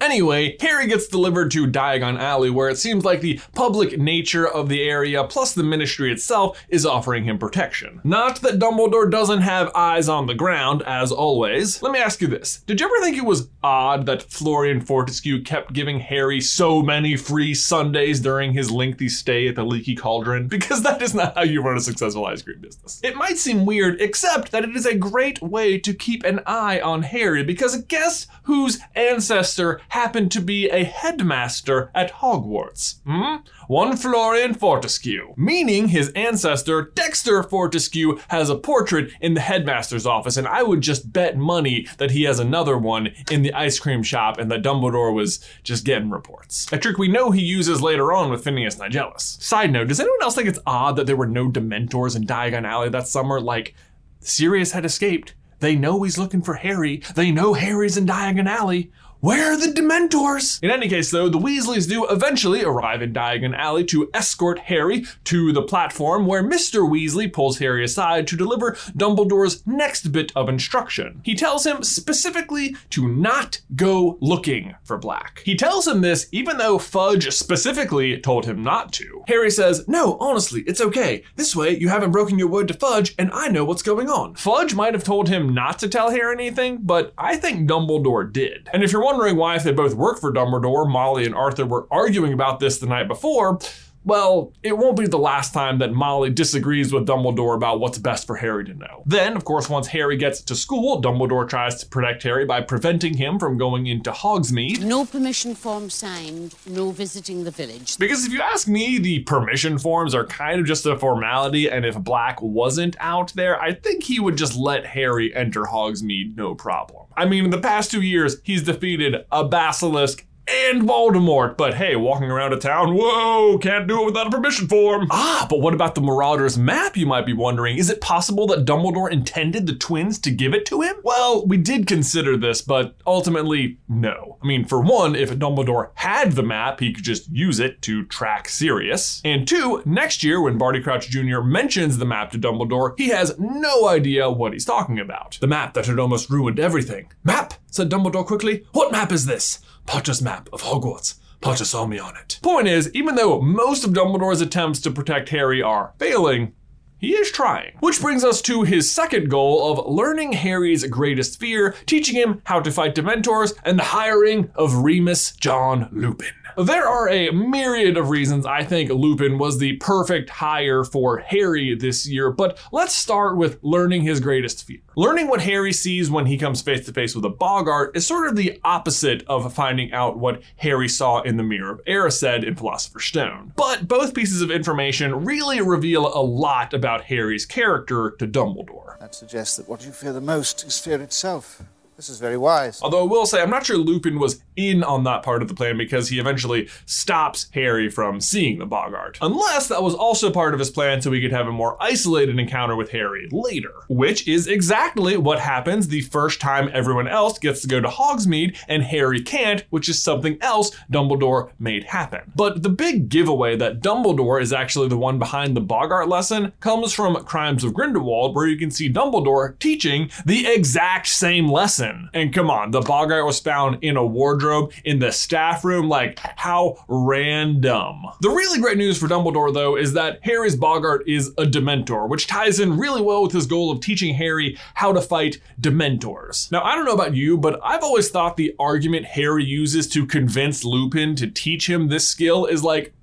Anyway, 0.00 0.56
Harry 0.60 0.86
gets 0.86 1.08
delivered 1.08 1.50
to 1.50 1.66
Diagon 1.66 2.18
Alley, 2.18 2.50
where 2.50 2.68
it 2.68 2.78
seems 2.78 3.04
like 3.04 3.20
the 3.20 3.40
public 3.54 3.98
nature 3.98 4.46
of 4.46 4.68
the 4.68 4.82
area, 4.82 5.24
plus 5.24 5.54
the 5.54 5.62
ministry 5.62 6.12
itself, 6.12 6.64
is 6.68 6.86
offering 6.86 7.24
him 7.24 7.38
protection. 7.38 8.00
Not 8.04 8.40
that 8.42 8.60
Dumbledore 8.60 9.10
doesn't 9.10 9.40
have 9.40 9.74
eyes 9.74 10.08
on 10.08 10.26
the 10.26 10.34
ground, 10.34 10.82
as 10.82 11.10
always. 11.10 11.82
Let 11.82 11.92
me 11.92 11.98
ask 11.98 12.20
you 12.20 12.28
this 12.28 12.58
Did 12.66 12.80
you 12.80 12.86
ever 12.86 13.04
think 13.04 13.16
it 13.16 13.24
was 13.24 13.48
odd 13.62 14.06
that 14.06 14.22
Florian 14.22 14.80
Fortescue 14.80 15.42
kept 15.42 15.72
giving 15.72 15.98
Harry 15.98 16.40
so 16.40 16.80
many 16.80 17.16
free 17.16 17.54
sundaes 17.54 18.20
during 18.20 18.52
his 18.52 18.70
lengthy 18.70 19.08
stay 19.08 19.48
at 19.48 19.56
the 19.56 19.64
Leaky 19.64 19.94
Cauldron? 19.94 20.48
Because 20.68 20.82
that 20.82 21.00
is 21.00 21.14
not 21.14 21.34
how 21.34 21.44
you 21.44 21.62
run 21.62 21.76
a 21.76 21.80
successful 21.80 22.26
ice 22.26 22.42
cream 22.42 22.60
business. 22.60 23.00
It 23.02 23.16
might 23.16 23.38
seem 23.38 23.64
weird, 23.64 24.00
except 24.00 24.50
that 24.52 24.64
it 24.64 24.76
is 24.76 24.86
a 24.86 24.94
great 24.94 25.40
way 25.40 25.78
to 25.78 25.94
keep 25.94 26.24
an 26.24 26.40
eye 26.46 26.80
on 26.80 27.02
Harry, 27.02 27.42
because 27.42 27.76
guess 27.82 28.26
whose 28.42 28.80
ancestor 28.94 29.80
happened 29.88 30.30
to 30.32 30.40
be 30.40 30.68
a 30.68 30.84
headmaster 30.84 31.90
at 31.94 32.12
Hogwarts. 32.14 33.00
Hmm? 33.06 33.36
One 33.66 33.96
Florian 33.96 34.54
Fortescue. 34.54 35.34
Meaning 35.36 35.88
his 35.88 36.10
ancestor, 36.10 36.92
Dexter 36.94 37.42
Fortescue, 37.42 38.18
has 38.28 38.50
a 38.50 38.56
portrait 38.56 39.12
in 39.20 39.34
the 39.34 39.40
headmaster's 39.40 40.06
office, 40.06 40.36
and 40.36 40.46
I 40.46 40.62
would 40.62 40.80
just 40.80 41.12
bet 41.12 41.36
money 41.36 41.86
that 41.98 42.12
he 42.12 42.24
has 42.24 42.38
another 42.38 42.78
one 42.78 43.14
in 43.30 43.42
the 43.42 43.52
ice 43.52 43.78
cream 43.78 44.02
shop 44.02 44.38
and 44.38 44.50
that 44.50 44.62
Dumbledore 44.62 45.14
was 45.14 45.44
just 45.62 45.84
getting 45.84 46.10
reports. 46.10 46.66
A 46.72 46.78
trick 46.78 46.98
we 46.98 47.08
know 47.08 47.30
he 47.30 47.42
uses 47.42 47.82
later 47.82 48.12
on 48.12 48.30
with 48.30 48.44
Phineas 48.44 48.76
Nigellus. 48.76 49.40
Side 49.42 49.72
note, 49.72 49.88
does 49.88 50.00
anyone 50.00 50.22
else 50.22 50.34
think 50.34 50.48
it's 50.48 50.58
odd 50.66 50.96
that 50.96 51.06
there 51.06 51.16
were 51.16 51.26
no 51.26 51.50
Dementors 51.50 52.16
in 52.16 52.24
Diagon 52.26 52.64
Alley 52.66 52.88
that 52.90 53.08
summer? 53.08 53.40
Like, 53.40 53.74
Sirius 54.20 54.72
had 54.72 54.84
escaped. 54.84 55.34
They 55.60 55.74
know 55.74 56.02
he's 56.02 56.18
looking 56.18 56.42
for 56.42 56.54
Harry. 56.54 57.02
They 57.14 57.32
know 57.32 57.54
Harry's 57.54 57.96
in 57.96 58.06
Diagon 58.06 58.48
Alley. 58.48 58.92
Where 59.20 59.52
are 59.52 59.56
the 59.56 59.72
Dementors? 59.72 60.62
In 60.62 60.70
any 60.70 60.88
case, 60.88 61.10
though, 61.10 61.28
the 61.28 61.40
Weasleys 61.40 61.88
do 61.88 62.06
eventually 62.06 62.62
arrive 62.62 63.02
in 63.02 63.12
Diagon 63.12 63.52
Alley 63.52 63.84
to 63.86 64.08
escort 64.14 64.60
Harry 64.60 65.06
to 65.24 65.52
the 65.52 65.62
platform 65.62 66.24
where 66.24 66.44
Mr. 66.44 66.88
Weasley 66.88 67.32
pulls 67.32 67.58
Harry 67.58 67.82
aside 67.82 68.28
to 68.28 68.36
deliver 68.36 68.74
Dumbledore's 68.96 69.66
next 69.66 70.12
bit 70.12 70.30
of 70.36 70.48
instruction. 70.48 71.20
He 71.24 71.34
tells 71.34 71.66
him 71.66 71.82
specifically 71.82 72.76
to 72.90 73.08
not 73.08 73.60
go 73.74 74.18
looking 74.20 74.76
for 74.84 74.96
Black. 74.96 75.42
He 75.44 75.56
tells 75.56 75.88
him 75.88 76.00
this 76.00 76.28
even 76.30 76.58
though 76.58 76.78
Fudge 76.78 77.32
specifically 77.32 78.20
told 78.20 78.46
him 78.46 78.62
not 78.62 78.92
to. 78.92 79.24
Harry 79.26 79.50
says, 79.50 79.88
No, 79.88 80.16
honestly, 80.20 80.62
it's 80.68 80.80
okay. 80.80 81.24
This 81.34 81.56
way, 81.56 81.76
you 81.76 81.88
haven't 81.88 82.12
broken 82.12 82.38
your 82.38 82.48
word 82.48 82.68
to 82.68 82.74
Fudge, 82.74 83.16
and 83.18 83.32
I 83.32 83.48
know 83.48 83.64
what's 83.64 83.82
going 83.82 84.08
on. 84.08 84.36
Fudge 84.36 84.76
might 84.76 84.94
have 84.94 85.02
told 85.02 85.28
him 85.28 85.52
not 85.52 85.80
to 85.80 85.88
tell 85.88 86.10
Harry 86.10 86.32
anything, 86.32 86.78
but 86.82 87.12
I 87.18 87.36
think 87.36 87.68
Dumbledore 87.68 88.32
did. 88.32 88.68
And 88.72 88.84
if 88.84 88.92
you're 88.92 89.07
wondering 89.08 89.36
why, 89.36 89.56
if 89.56 89.62
they 89.62 89.72
both 89.72 89.94
work 89.94 90.20
for 90.20 90.30
Dumbledore, 90.30 90.86
Molly 90.86 91.24
and 91.24 91.34
Arthur 91.34 91.64
were 91.64 91.86
arguing 91.90 92.34
about 92.34 92.60
this 92.60 92.78
the 92.78 92.86
night 92.86 93.08
before, 93.08 93.58
well, 94.04 94.52
it 94.62 94.76
won't 94.76 94.98
be 94.98 95.06
the 95.06 95.18
last 95.18 95.52
time 95.52 95.78
that 95.78 95.92
Molly 95.92 96.30
disagrees 96.30 96.92
with 96.92 97.06
Dumbledore 97.06 97.54
about 97.54 97.80
what's 97.80 97.98
best 97.98 98.26
for 98.26 98.36
Harry 98.36 98.64
to 98.66 98.74
know. 98.74 99.02
Then, 99.06 99.34
of 99.34 99.44
course, 99.44 99.68
once 99.68 99.86
Harry 99.88 100.16
gets 100.16 100.42
to 100.42 100.54
school, 100.54 101.02
Dumbledore 101.02 101.48
tries 101.48 101.76
to 101.80 101.86
protect 101.86 102.22
Harry 102.22 102.44
by 102.44 102.60
preventing 102.60 103.16
him 103.16 103.38
from 103.38 103.58
going 103.58 103.86
into 103.86 104.10
Hogsmeade. 104.10 104.82
No 104.82 105.04
permission 105.04 105.54
form 105.54 105.90
signed, 105.90 106.54
no 106.66 106.90
visiting 106.90 107.44
the 107.44 107.50
village. 107.50 107.98
Because 107.98 108.26
if 108.26 108.32
you 108.32 108.40
ask 108.40 108.68
me, 108.68 108.98
the 108.98 109.20
permission 109.20 109.78
forms 109.78 110.14
are 110.14 110.26
kind 110.26 110.60
of 110.60 110.66
just 110.66 110.86
a 110.86 110.98
formality, 110.98 111.70
and 111.70 111.84
if 111.84 111.98
Black 111.98 112.40
wasn't 112.42 112.96
out 113.00 113.32
there, 113.34 113.60
I 113.60 113.72
think 113.72 114.04
he 114.04 114.20
would 114.20 114.36
just 114.36 114.54
let 114.54 114.86
Harry 114.86 115.34
enter 115.34 115.64
Hogsmeade 115.64 116.36
no 116.36 116.54
problem. 116.54 117.07
I 117.18 117.24
mean, 117.24 117.46
in 117.46 117.50
the 117.50 117.60
past 117.60 117.90
two 117.90 118.00
years, 118.00 118.36
he's 118.44 118.62
defeated 118.62 119.26
a 119.32 119.42
basilisk 119.42 120.24
and 120.68 120.82
Voldemort. 120.82 121.56
But 121.56 121.74
hey, 121.74 121.96
walking 121.96 122.30
around 122.30 122.52
a 122.52 122.58
town, 122.58 122.94
whoa, 122.94 123.58
can't 123.58 123.88
do 123.88 124.02
it 124.02 124.06
without 124.06 124.26
a 124.26 124.30
permission 124.30 124.68
form. 124.68 125.06
Ah, 125.10 125.46
but 125.48 125.60
what 125.60 125.74
about 125.74 125.94
the 125.94 126.00
Marauders 126.00 126.58
map, 126.58 126.96
you 126.96 127.06
might 127.06 127.26
be 127.26 127.32
wondering? 127.32 127.78
Is 127.78 127.90
it 127.90 128.00
possible 128.00 128.46
that 128.48 128.64
Dumbledore 128.64 129.10
intended 129.10 129.66
the 129.66 129.74
twins 129.74 130.18
to 130.20 130.30
give 130.30 130.54
it 130.54 130.66
to 130.66 130.82
him? 130.82 130.96
Well, 131.02 131.46
we 131.46 131.56
did 131.56 131.86
consider 131.86 132.36
this, 132.36 132.60
but 132.62 132.96
ultimately, 133.06 133.78
no. 133.88 134.38
I 134.42 134.46
mean, 134.46 134.64
for 134.64 134.80
one, 134.80 135.16
if 135.16 135.30
Dumbledore 135.30 135.90
had 135.94 136.32
the 136.32 136.42
map, 136.42 136.80
he 136.80 136.92
could 136.92 137.04
just 137.04 137.30
use 137.30 137.58
it 137.58 137.80
to 137.82 138.04
track 138.04 138.48
Sirius. 138.48 139.22
And 139.24 139.48
two, 139.48 139.82
next 139.84 140.22
year, 140.22 140.40
when 140.40 140.58
Barty 140.58 140.80
Crouch 140.80 141.08
Jr. 141.08 141.40
mentions 141.40 141.98
the 141.98 142.04
map 142.04 142.30
to 142.32 142.38
Dumbledore, 142.38 142.94
he 142.98 143.08
has 143.08 143.38
no 143.38 143.88
idea 143.88 144.30
what 144.30 144.52
he's 144.52 144.64
talking 144.64 144.98
about. 144.98 145.38
The 145.40 145.46
map 145.46 145.74
that 145.74 145.86
had 145.86 145.98
almost 145.98 146.30
ruined 146.30 146.60
everything. 146.60 147.10
Map? 147.24 147.54
said 147.70 147.90
Dumbledore 147.90 148.26
quickly. 148.26 148.64
What 148.72 148.92
map 148.92 149.12
is 149.12 149.26
this? 149.26 149.60
Potter's 149.86 150.20
map 150.20 150.50
of 150.60 150.66
Hogwarts. 150.66 151.14
Potter 151.40 151.64
saw 151.64 151.86
me 151.86 151.98
on 151.98 152.16
it. 152.16 152.40
Point 152.42 152.66
is, 152.66 152.90
even 152.94 153.14
though 153.14 153.40
most 153.40 153.84
of 153.84 153.92
Dumbledore's 153.92 154.40
attempts 154.40 154.80
to 154.80 154.90
protect 154.90 155.28
Harry 155.28 155.62
are 155.62 155.94
failing, 155.98 156.52
he 156.98 157.14
is 157.14 157.30
trying. 157.30 157.76
Which 157.78 158.00
brings 158.00 158.24
us 158.24 158.42
to 158.42 158.64
his 158.64 158.90
second 158.90 159.30
goal 159.30 159.70
of 159.70 159.86
learning 159.86 160.32
Harry's 160.32 160.84
greatest 160.86 161.38
fear, 161.38 161.76
teaching 161.86 162.16
him 162.16 162.42
how 162.44 162.58
to 162.60 162.72
fight 162.72 162.96
Dementors, 162.96 163.54
and 163.64 163.78
the 163.78 163.84
hiring 163.84 164.50
of 164.56 164.78
Remus 164.78 165.30
John 165.36 165.88
Lupin. 165.92 166.32
There 166.58 166.88
are 166.88 167.08
a 167.08 167.30
myriad 167.30 167.96
of 167.96 168.10
reasons 168.10 168.44
I 168.44 168.64
think 168.64 168.90
Lupin 168.90 169.38
was 169.38 169.58
the 169.58 169.76
perfect 169.76 170.28
hire 170.28 170.82
for 170.82 171.18
Harry 171.18 171.76
this 171.76 172.04
year, 172.04 172.32
but 172.32 172.58
let's 172.72 172.96
start 172.96 173.36
with 173.36 173.60
learning 173.62 174.02
his 174.02 174.18
greatest 174.18 174.64
fear. 174.64 174.80
Learning 174.96 175.28
what 175.28 175.42
Harry 175.42 175.72
sees 175.72 176.10
when 176.10 176.26
he 176.26 176.36
comes 176.36 176.60
face 176.60 176.84
to 176.86 176.92
face 176.92 177.14
with 177.14 177.24
a 177.24 177.30
Boggart 177.30 177.96
is 177.96 178.08
sort 178.08 178.26
of 178.26 178.34
the 178.34 178.58
opposite 178.64 179.22
of 179.28 179.54
finding 179.54 179.92
out 179.92 180.18
what 180.18 180.42
Harry 180.56 180.88
saw 180.88 181.22
in 181.22 181.36
the 181.36 181.44
Mirror 181.44 181.74
of 181.74 181.84
Erised 181.84 182.44
in 182.44 182.56
Philosopher's 182.56 183.04
Stone. 183.04 183.52
But 183.54 183.86
both 183.86 184.12
pieces 184.12 184.42
of 184.42 184.50
information 184.50 185.24
really 185.24 185.60
reveal 185.60 186.08
a 186.08 186.18
lot 186.20 186.74
about 186.74 187.04
Harry's 187.04 187.46
character 187.46 188.16
to 188.18 188.26
Dumbledore. 188.26 188.98
That 188.98 189.14
suggests 189.14 189.58
that 189.58 189.68
what 189.68 189.86
you 189.86 189.92
fear 189.92 190.12
the 190.12 190.20
most 190.20 190.66
is 190.66 190.76
fear 190.76 191.00
itself. 191.00 191.62
This 191.98 192.08
is 192.08 192.20
very 192.20 192.36
wise. 192.36 192.80
Although 192.80 193.02
I 193.02 193.08
will 193.08 193.26
say, 193.26 193.42
I'm 193.42 193.50
not 193.50 193.66
sure 193.66 193.76
Lupin 193.76 194.20
was 194.20 194.40
in 194.54 194.84
on 194.84 195.02
that 195.02 195.24
part 195.24 195.42
of 195.42 195.48
the 195.48 195.54
plan 195.54 195.76
because 195.76 196.08
he 196.08 196.20
eventually 196.20 196.68
stops 196.86 197.48
Harry 197.54 197.90
from 197.90 198.20
seeing 198.20 198.60
the 198.60 198.66
Boggart. 198.66 199.18
Unless 199.20 199.66
that 199.66 199.82
was 199.82 199.96
also 199.96 200.30
part 200.30 200.54
of 200.54 200.60
his 200.60 200.70
plan 200.70 201.02
so 201.02 201.10
he 201.10 201.20
could 201.20 201.32
have 201.32 201.48
a 201.48 201.52
more 201.52 201.76
isolated 201.82 202.38
encounter 202.38 202.76
with 202.76 202.92
Harry 202.92 203.28
later. 203.32 203.72
Which 203.88 204.28
is 204.28 204.46
exactly 204.46 205.16
what 205.16 205.40
happens 205.40 205.88
the 205.88 206.02
first 206.02 206.40
time 206.40 206.70
everyone 206.72 207.08
else 207.08 207.36
gets 207.36 207.62
to 207.62 207.66
go 207.66 207.80
to 207.80 207.88
Hogsmeade 207.88 208.56
and 208.68 208.84
Harry 208.84 209.20
can't, 209.20 209.64
which 209.70 209.88
is 209.88 210.00
something 210.00 210.38
else 210.40 210.70
Dumbledore 210.92 211.50
made 211.58 211.82
happen. 211.82 212.32
But 212.36 212.62
the 212.62 212.68
big 212.68 213.08
giveaway 213.08 213.56
that 213.56 213.80
Dumbledore 213.80 214.40
is 214.40 214.52
actually 214.52 214.86
the 214.86 214.96
one 214.96 215.18
behind 215.18 215.56
the 215.56 215.62
Boggart 215.62 216.06
lesson 216.06 216.52
comes 216.60 216.92
from 216.92 217.16
Crimes 217.24 217.64
of 217.64 217.74
Grindelwald, 217.74 218.36
where 218.36 218.46
you 218.46 218.56
can 218.56 218.70
see 218.70 218.88
Dumbledore 218.88 219.58
teaching 219.58 220.12
the 220.24 220.46
exact 220.46 221.08
same 221.08 221.48
lesson. 221.48 221.87
And 222.14 222.32
come 222.32 222.50
on, 222.50 222.70
the 222.70 222.80
Boggart 222.80 223.26
was 223.26 223.40
found 223.40 223.78
in 223.82 223.96
a 223.96 224.04
wardrobe 224.04 224.72
in 224.84 224.98
the 224.98 225.12
staff 225.12 225.64
room. 225.64 225.88
Like, 225.88 226.18
how 226.36 226.84
random. 226.88 228.02
The 228.20 228.30
really 228.30 228.60
great 228.60 228.78
news 228.78 228.98
for 228.98 229.08
Dumbledore, 229.08 229.52
though, 229.52 229.76
is 229.76 229.92
that 229.94 230.20
Harry's 230.22 230.56
Boggart 230.56 231.08
is 231.08 231.28
a 231.38 231.44
Dementor, 231.44 232.08
which 232.08 232.26
ties 232.26 232.60
in 232.60 232.78
really 232.78 233.02
well 233.02 233.22
with 233.22 233.32
his 233.32 233.46
goal 233.46 233.70
of 233.70 233.80
teaching 233.80 234.14
Harry 234.14 234.58
how 234.74 234.92
to 234.92 235.00
fight 235.00 235.40
Dementors. 235.60 236.50
Now, 236.50 236.62
I 236.62 236.74
don't 236.74 236.84
know 236.84 236.92
about 236.92 237.14
you, 237.14 237.38
but 237.38 237.60
I've 237.62 237.82
always 237.82 238.10
thought 238.10 238.36
the 238.36 238.54
argument 238.58 239.06
Harry 239.06 239.44
uses 239.44 239.88
to 239.88 240.06
convince 240.06 240.64
Lupin 240.64 241.14
to 241.16 241.26
teach 241.26 241.68
him 241.68 241.88
this 241.88 242.08
skill 242.08 242.46
is 242.46 242.62
like, 242.64 242.94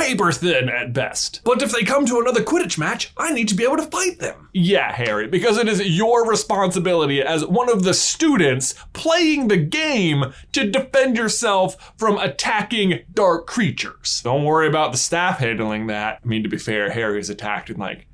paper 0.00 0.32
thin 0.32 0.68
at 0.68 0.92
best. 0.92 1.40
But 1.44 1.62
if 1.62 1.72
they 1.72 1.82
come 1.82 2.06
to 2.06 2.18
another 2.20 2.42
Quidditch 2.42 2.78
match, 2.78 3.12
I 3.16 3.32
need 3.32 3.48
to 3.48 3.54
be 3.54 3.64
able 3.64 3.76
to 3.76 3.82
fight 3.82 4.18
them. 4.18 4.48
Yeah, 4.52 4.92
Harry, 4.92 5.28
because 5.28 5.58
it 5.58 5.68
is 5.68 5.80
your 5.96 6.26
responsibility 6.26 7.22
as 7.22 7.44
one 7.44 7.70
of 7.70 7.84
the 7.84 7.94
students 7.94 8.74
playing 8.92 9.48
the 9.48 9.56
game 9.56 10.32
to 10.52 10.70
defend 10.70 11.16
yourself 11.16 11.92
from 11.96 12.18
attacking 12.18 13.00
dark 13.12 13.46
creatures. 13.46 14.22
Don't 14.24 14.44
worry 14.44 14.66
about 14.66 14.92
the 14.92 14.98
staff 14.98 15.38
handling 15.38 15.86
that. 15.88 16.20
I 16.24 16.26
mean, 16.26 16.42
to 16.42 16.48
be 16.48 16.58
fair, 16.58 16.90
Harry's 16.90 17.30
attacked 17.30 17.70
in 17.70 17.76
like 17.76 18.06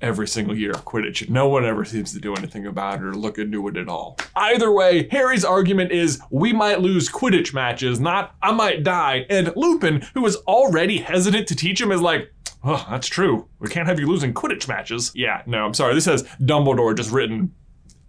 every 0.00 0.26
single 0.28 0.56
year 0.56 0.70
of 0.70 0.84
Quidditch. 0.84 1.28
No 1.28 1.48
one 1.48 1.64
ever 1.64 1.84
seems 1.84 2.12
to 2.12 2.20
do 2.20 2.34
anything 2.34 2.66
about 2.66 2.96
it 2.96 3.02
or 3.02 3.14
look 3.14 3.38
into 3.38 3.66
it 3.68 3.76
at 3.76 3.88
all. 3.88 4.18
Either 4.36 4.72
way, 4.72 5.08
Harry's 5.10 5.44
argument 5.44 5.92
is 5.92 6.20
we 6.30 6.52
might 6.52 6.80
lose 6.80 7.08
Quidditch 7.08 7.52
matches, 7.54 8.00
not 8.00 8.34
I 8.42 8.52
might 8.52 8.82
die. 8.82 9.26
And 9.28 9.52
Lupin, 9.56 10.02
who 10.14 10.24
is 10.26 10.36
already 10.46 10.98
hesitant 10.98 11.48
to 11.48 11.54
teach 11.54 11.80
him, 11.80 11.92
is 11.92 12.00
like, 12.00 12.32
Oh, 12.62 12.86
that's 12.90 13.06
true. 13.08 13.48
We 13.58 13.68
can't 13.68 13.88
have 13.88 13.98
you 13.98 14.06
losing 14.06 14.34
Quidditch 14.34 14.68
matches. 14.68 15.12
Yeah, 15.14 15.42
no, 15.46 15.64
I'm 15.64 15.72
sorry. 15.72 15.94
This 15.94 16.04
has 16.04 16.24
Dumbledore 16.42 16.94
just 16.94 17.10
written 17.10 17.54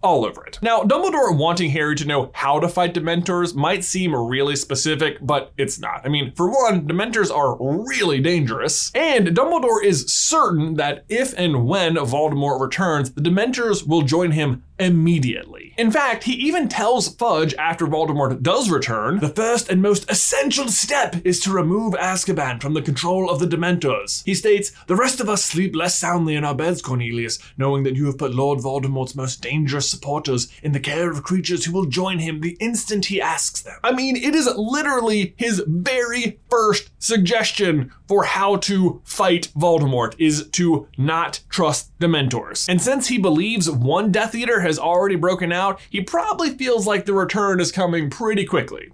all 0.02 0.24
over 0.24 0.44
it. 0.46 0.58
Now, 0.62 0.82
Dumbledore 0.82 1.36
wanting 1.36 1.70
Harry 1.70 1.94
to 1.96 2.04
know 2.04 2.30
how 2.34 2.60
to 2.60 2.68
fight 2.68 2.94
Dementors 2.94 3.54
might 3.54 3.84
seem 3.84 4.14
really 4.14 4.56
specific, 4.56 5.18
but 5.20 5.52
it's 5.56 5.78
not. 5.78 6.02
I 6.04 6.08
mean, 6.08 6.32
for 6.34 6.48
one, 6.48 6.86
Dementors 6.86 7.34
are 7.34 7.56
really 7.60 8.20
dangerous, 8.20 8.90
and 8.94 9.28
Dumbledore 9.28 9.82
is 9.82 10.06
certain 10.12 10.74
that 10.74 11.04
if 11.08 11.36
and 11.38 11.66
when 11.66 11.94
Voldemort 11.94 12.60
returns, 12.60 13.12
the 13.12 13.20
Dementors 13.20 13.86
will 13.86 14.02
join 14.02 14.32
him 14.32 14.64
immediately. 14.78 15.74
In 15.78 15.90
fact, 15.90 16.24
he 16.24 16.32
even 16.34 16.68
tells 16.68 17.14
Fudge 17.14 17.54
after 17.54 17.86
Voldemort 17.86 18.42
does 18.42 18.70
return, 18.70 19.18
the 19.20 19.28
first 19.28 19.68
and 19.68 19.80
most 19.80 20.10
essential 20.10 20.68
step 20.68 21.16
is 21.24 21.40
to 21.40 21.52
remove 21.52 21.94
Azkaban 21.94 22.60
from 22.60 22.74
the 22.74 22.82
control 22.82 23.30
of 23.30 23.38
the 23.38 23.46
Dementors. 23.46 24.22
He 24.24 24.34
states, 24.34 24.72
The 24.86 24.96
rest 24.96 25.20
of 25.20 25.28
us 25.28 25.44
sleep 25.44 25.74
less 25.74 25.98
soundly 25.98 26.34
in 26.34 26.44
our 26.44 26.54
beds, 26.54 26.82
Cornelius, 26.82 27.38
knowing 27.56 27.82
that 27.84 27.96
you 27.96 28.06
have 28.06 28.18
put 28.18 28.34
Lord 28.34 28.58
Voldemort's 28.58 29.14
most 29.14 29.40
dangerous 29.42 29.90
supporters 29.90 30.48
in 30.62 30.72
the 30.72 30.80
care 30.80 31.10
of 31.10 31.22
creatures 31.22 31.64
who 31.64 31.72
will 31.72 31.86
join 31.86 32.18
him 32.18 32.40
the 32.40 32.56
instant 32.60 33.06
he 33.06 33.20
asks 33.20 33.62
them. 33.62 33.78
I 33.82 33.92
mean, 33.92 34.16
it 34.16 34.34
is 34.34 34.48
literally 34.56 35.34
his 35.36 35.62
very 35.66 36.40
first 36.50 36.90
suggestion 36.98 37.92
for 38.06 38.24
how 38.24 38.56
to 38.56 39.00
fight 39.04 39.48
Voldemort 39.56 40.14
is 40.18 40.48
to 40.50 40.86
not 40.98 41.40
trust 41.48 41.90
Dementors. 41.98 42.68
And 42.68 42.82
since 42.82 43.08
he 43.08 43.16
believes 43.18 43.70
one 43.70 44.12
Death 44.12 44.34
Eater 44.34 44.60
has 44.60 44.71
already 44.78 45.16
broken 45.16 45.52
out, 45.52 45.80
he 45.90 46.00
probably 46.00 46.50
feels 46.50 46.86
like 46.86 47.06
the 47.06 47.14
return 47.14 47.60
is 47.60 47.72
coming 47.72 48.10
pretty 48.10 48.44
quickly 48.44 48.92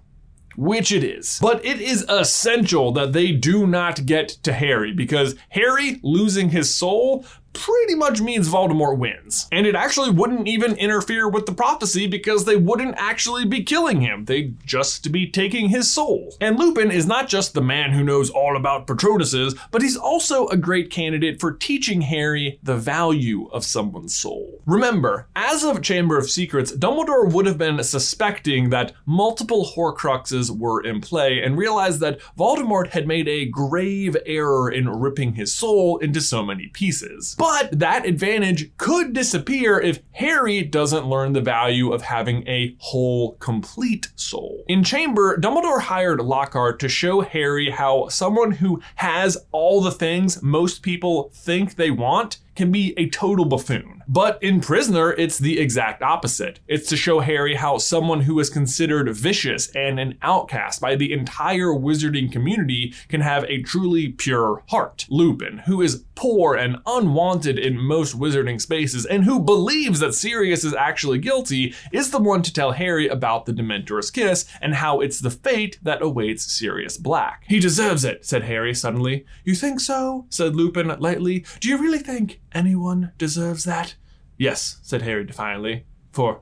which 0.59 0.91
it 0.91 1.05
is. 1.05 1.39
But 1.41 1.63
it 1.63 1.79
is 1.79 2.05
essential 2.09 2.91
that 2.91 3.13
they 3.13 3.31
do 3.31 3.65
not 3.65 4.05
get 4.05 4.27
to 4.43 4.51
Harry 4.51 4.91
because 4.91 5.35
Harry 5.49 6.01
losing 6.03 6.49
his 6.49 6.73
soul 6.73 7.25
pretty 7.53 7.95
much 7.95 8.21
means 8.21 8.49
Voldemort 8.49 8.97
wins. 8.97 9.47
And 9.51 9.65
it 9.65 9.75
actually 9.75 10.11
wouldn't 10.11 10.47
even 10.47 10.75
interfere 10.75 11.27
with 11.27 11.45
the 11.45 11.53
prophecy 11.53 12.07
because 12.07 12.45
they 12.45 12.55
wouldn't 12.55 12.95
actually 12.97 13.45
be 13.45 13.63
killing 13.63 14.01
him. 14.01 14.25
They'd 14.25 14.55
just 14.65 15.11
be 15.11 15.29
taking 15.29 15.69
his 15.69 15.91
soul. 15.91 16.35
And 16.39 16.57
Lupin 16.57 16.91
is 16.91 17.05
not 17.05 17.27
just 17.27 17.53
the 17.53 17.61
man 17.61 17.91
who 17.91 18.03
knows 18.03 18.29
all 18.29 18.55
about 18.55 18.87
Patronuses, 18.87 19.57
but 19.71 19.81
he's 19.81 19.97
also 19.97 20.47
a 20.47 20.57
great 20.57 20.89
candidate 20.89 21.39
for 21.39 21.51
teaching 21.51 22.01
Harry 22.01 22.59
the 22.63 22.77
value 22.77 23.49
of 23.51 23.63
someone's 23.63 24.15
soul. 24.15 24.61
Remember, 24.65 25.27
as 25.35 25.63
of 25.63 25.81
Chamber 25.81 26.17
of 26.17 26.29
Secrets, 26.29 26.71
Dumbledore 26.71 27.31
would 27.31 27.45
have 27.45 27.57
been 27.57 27.83
suspecting 27.83 28.69
that 28.69 28.93
multiple 29.05 29.71
Horcruxes 29.75 30.55
were 30.55 30.81
in 30.81 31.01
play 31.01 31.41
and 31.41 31.57
realized 31.57 31.99
that 31.99 32.19
Voldemort 32.37 32.89
had 32.89 33.07
made 33.07 33.27
a 33.27 33.45
grave 33.45 34.15
error 34.25 34.71
in 34.71 34.89
ripping 34.89 35.33
his 35.33 35.53
soul 35.53 35.97
into 35.97 36.21
so 36.21 36.43
many 36.43 36.67
pieces. 36.67 37.35
But 37.39 37.79
that 37.79 38.05
advantage 38.05 38.75
could 38.75 39.13
disappear 39.13 39.79
if 39.79 40.01
Harry 40.11 40.61
doesn't 40.61 41.07
learn 41.07 41.31
the 41.31 41.39
value 41.39 41.93
of 41.93 42.01
having 42.01 42.45
a 42.45 42.75
whole, 42.79 43.35
complete 43.35 44.09
soul. 44.17 44.65
In 44.67 44.83
Chamber, 44.83 45.37
Dumbledore 45.37 45.79
hired 45.79 46.19
Lockhart 46.19 46.81
to 46.81 46.89
show 46.89 47.21
Harry 47.21 47.69
how 47.69 48.09
someone 48.09 48.51
who 48.51 48.81
has 48.95 49.37
all 49.53 49.79
the 49.79 49.89
things 49.89 50.43
most 50.43 50.81
people 50.81 51.31
think 51.33 51.75
they 51.75 51.91
want 51.91 52.39
can 52.57 52.73
be 52.73 52.93
a 52.97 53.09
total 53.09 53.45
buffoon. 53.45 53.98
But 54.11 54.41
in 54.41 54.59
Prisoner, 54.59 55.11
it's 55.11 55.37
the 55.37 55.59
exact 55.59 56.01
opposite. 56.01 56.61
It's 56.67 56.89
to 56.89 56.97
show 56.97 57.19
Harry 57.19 57.53
how 57.53 57.77
someone 57.77 58.21
who 58.21 58.39
is 58.39 58.49
considered 58.49 59.15
vicious 59.15 59.69
and 59.75 59.99
an 59.99 60.17
outcast 60.23 60.81
by 60.81 60.95
the 60.95 61.13
entire 61.13 61.67
wizarding 61.67 62.31
community 62.31 62.95
can 63.07 63.21
have 63.21 63.43
a 63.43 63.61
truly 63.61 64.09
pure 64.09 64.63
heart. 64.69 65.05
Lupin, 65.11 65.59
who 65.59 65.83
is 65.83 66.05
poor 66.15 66.55
and 66.55 66.77
unwanted 66.87 67.59
in 67.59 67.77
most 67.77 68.17
wizarding 68.17 68.59
spaces 68.59 69.05
and 69.05 69.25
who 69.25 69.39
believes 69.39 69.99
that 69.99 70.15
Sirius 70.15 70.63
is 70.63 70.73
actually 70.73 71.19
guilty, 71.19 71.75
is 71.91 72.09
the 72.09 72.17
one 72.17 72.41
to 72.41 72.51
tell 72.51 72.71
Harry 72.71 73.07
about 73.07 73.45
the 73.45 73.53
Dementor's 73.53 74.09
kiss 74.09 74.45
and 74.59 74.73
how 74.73 75.01
it's 75.01 75.19
the 75.19 75.29
fate 75.29 75.77
that 75.83 76.01
awaits 76.01 76.51
Sirius 76.51 76.97
Black. 76.97 77.43
He 77.47 77.59
deserves 77.59 78.03
it, 78.03 78.25
said 78.25 78.45
Harry 78.45 78.73
suddenly. 78.73 79.23
You 79.43 79.53
think 79.53 79.79
so? 79.79 80.25
said 80.29 80.55
Lupin 80.55 80.87
lightly. 80.99 81.45
Do 81.59 81.69
you 81.69 81.77
really 81.77 81.99
think 81.99 82.41
anyone 82.53 83.11
deserves 83.19 83.65
that? 83.65 83.93
Yes, 84.39 84.79
said 84.81 85.01
Harry 85.01 85.25
defiantly. 85.25 85.85
For 86.13 86.41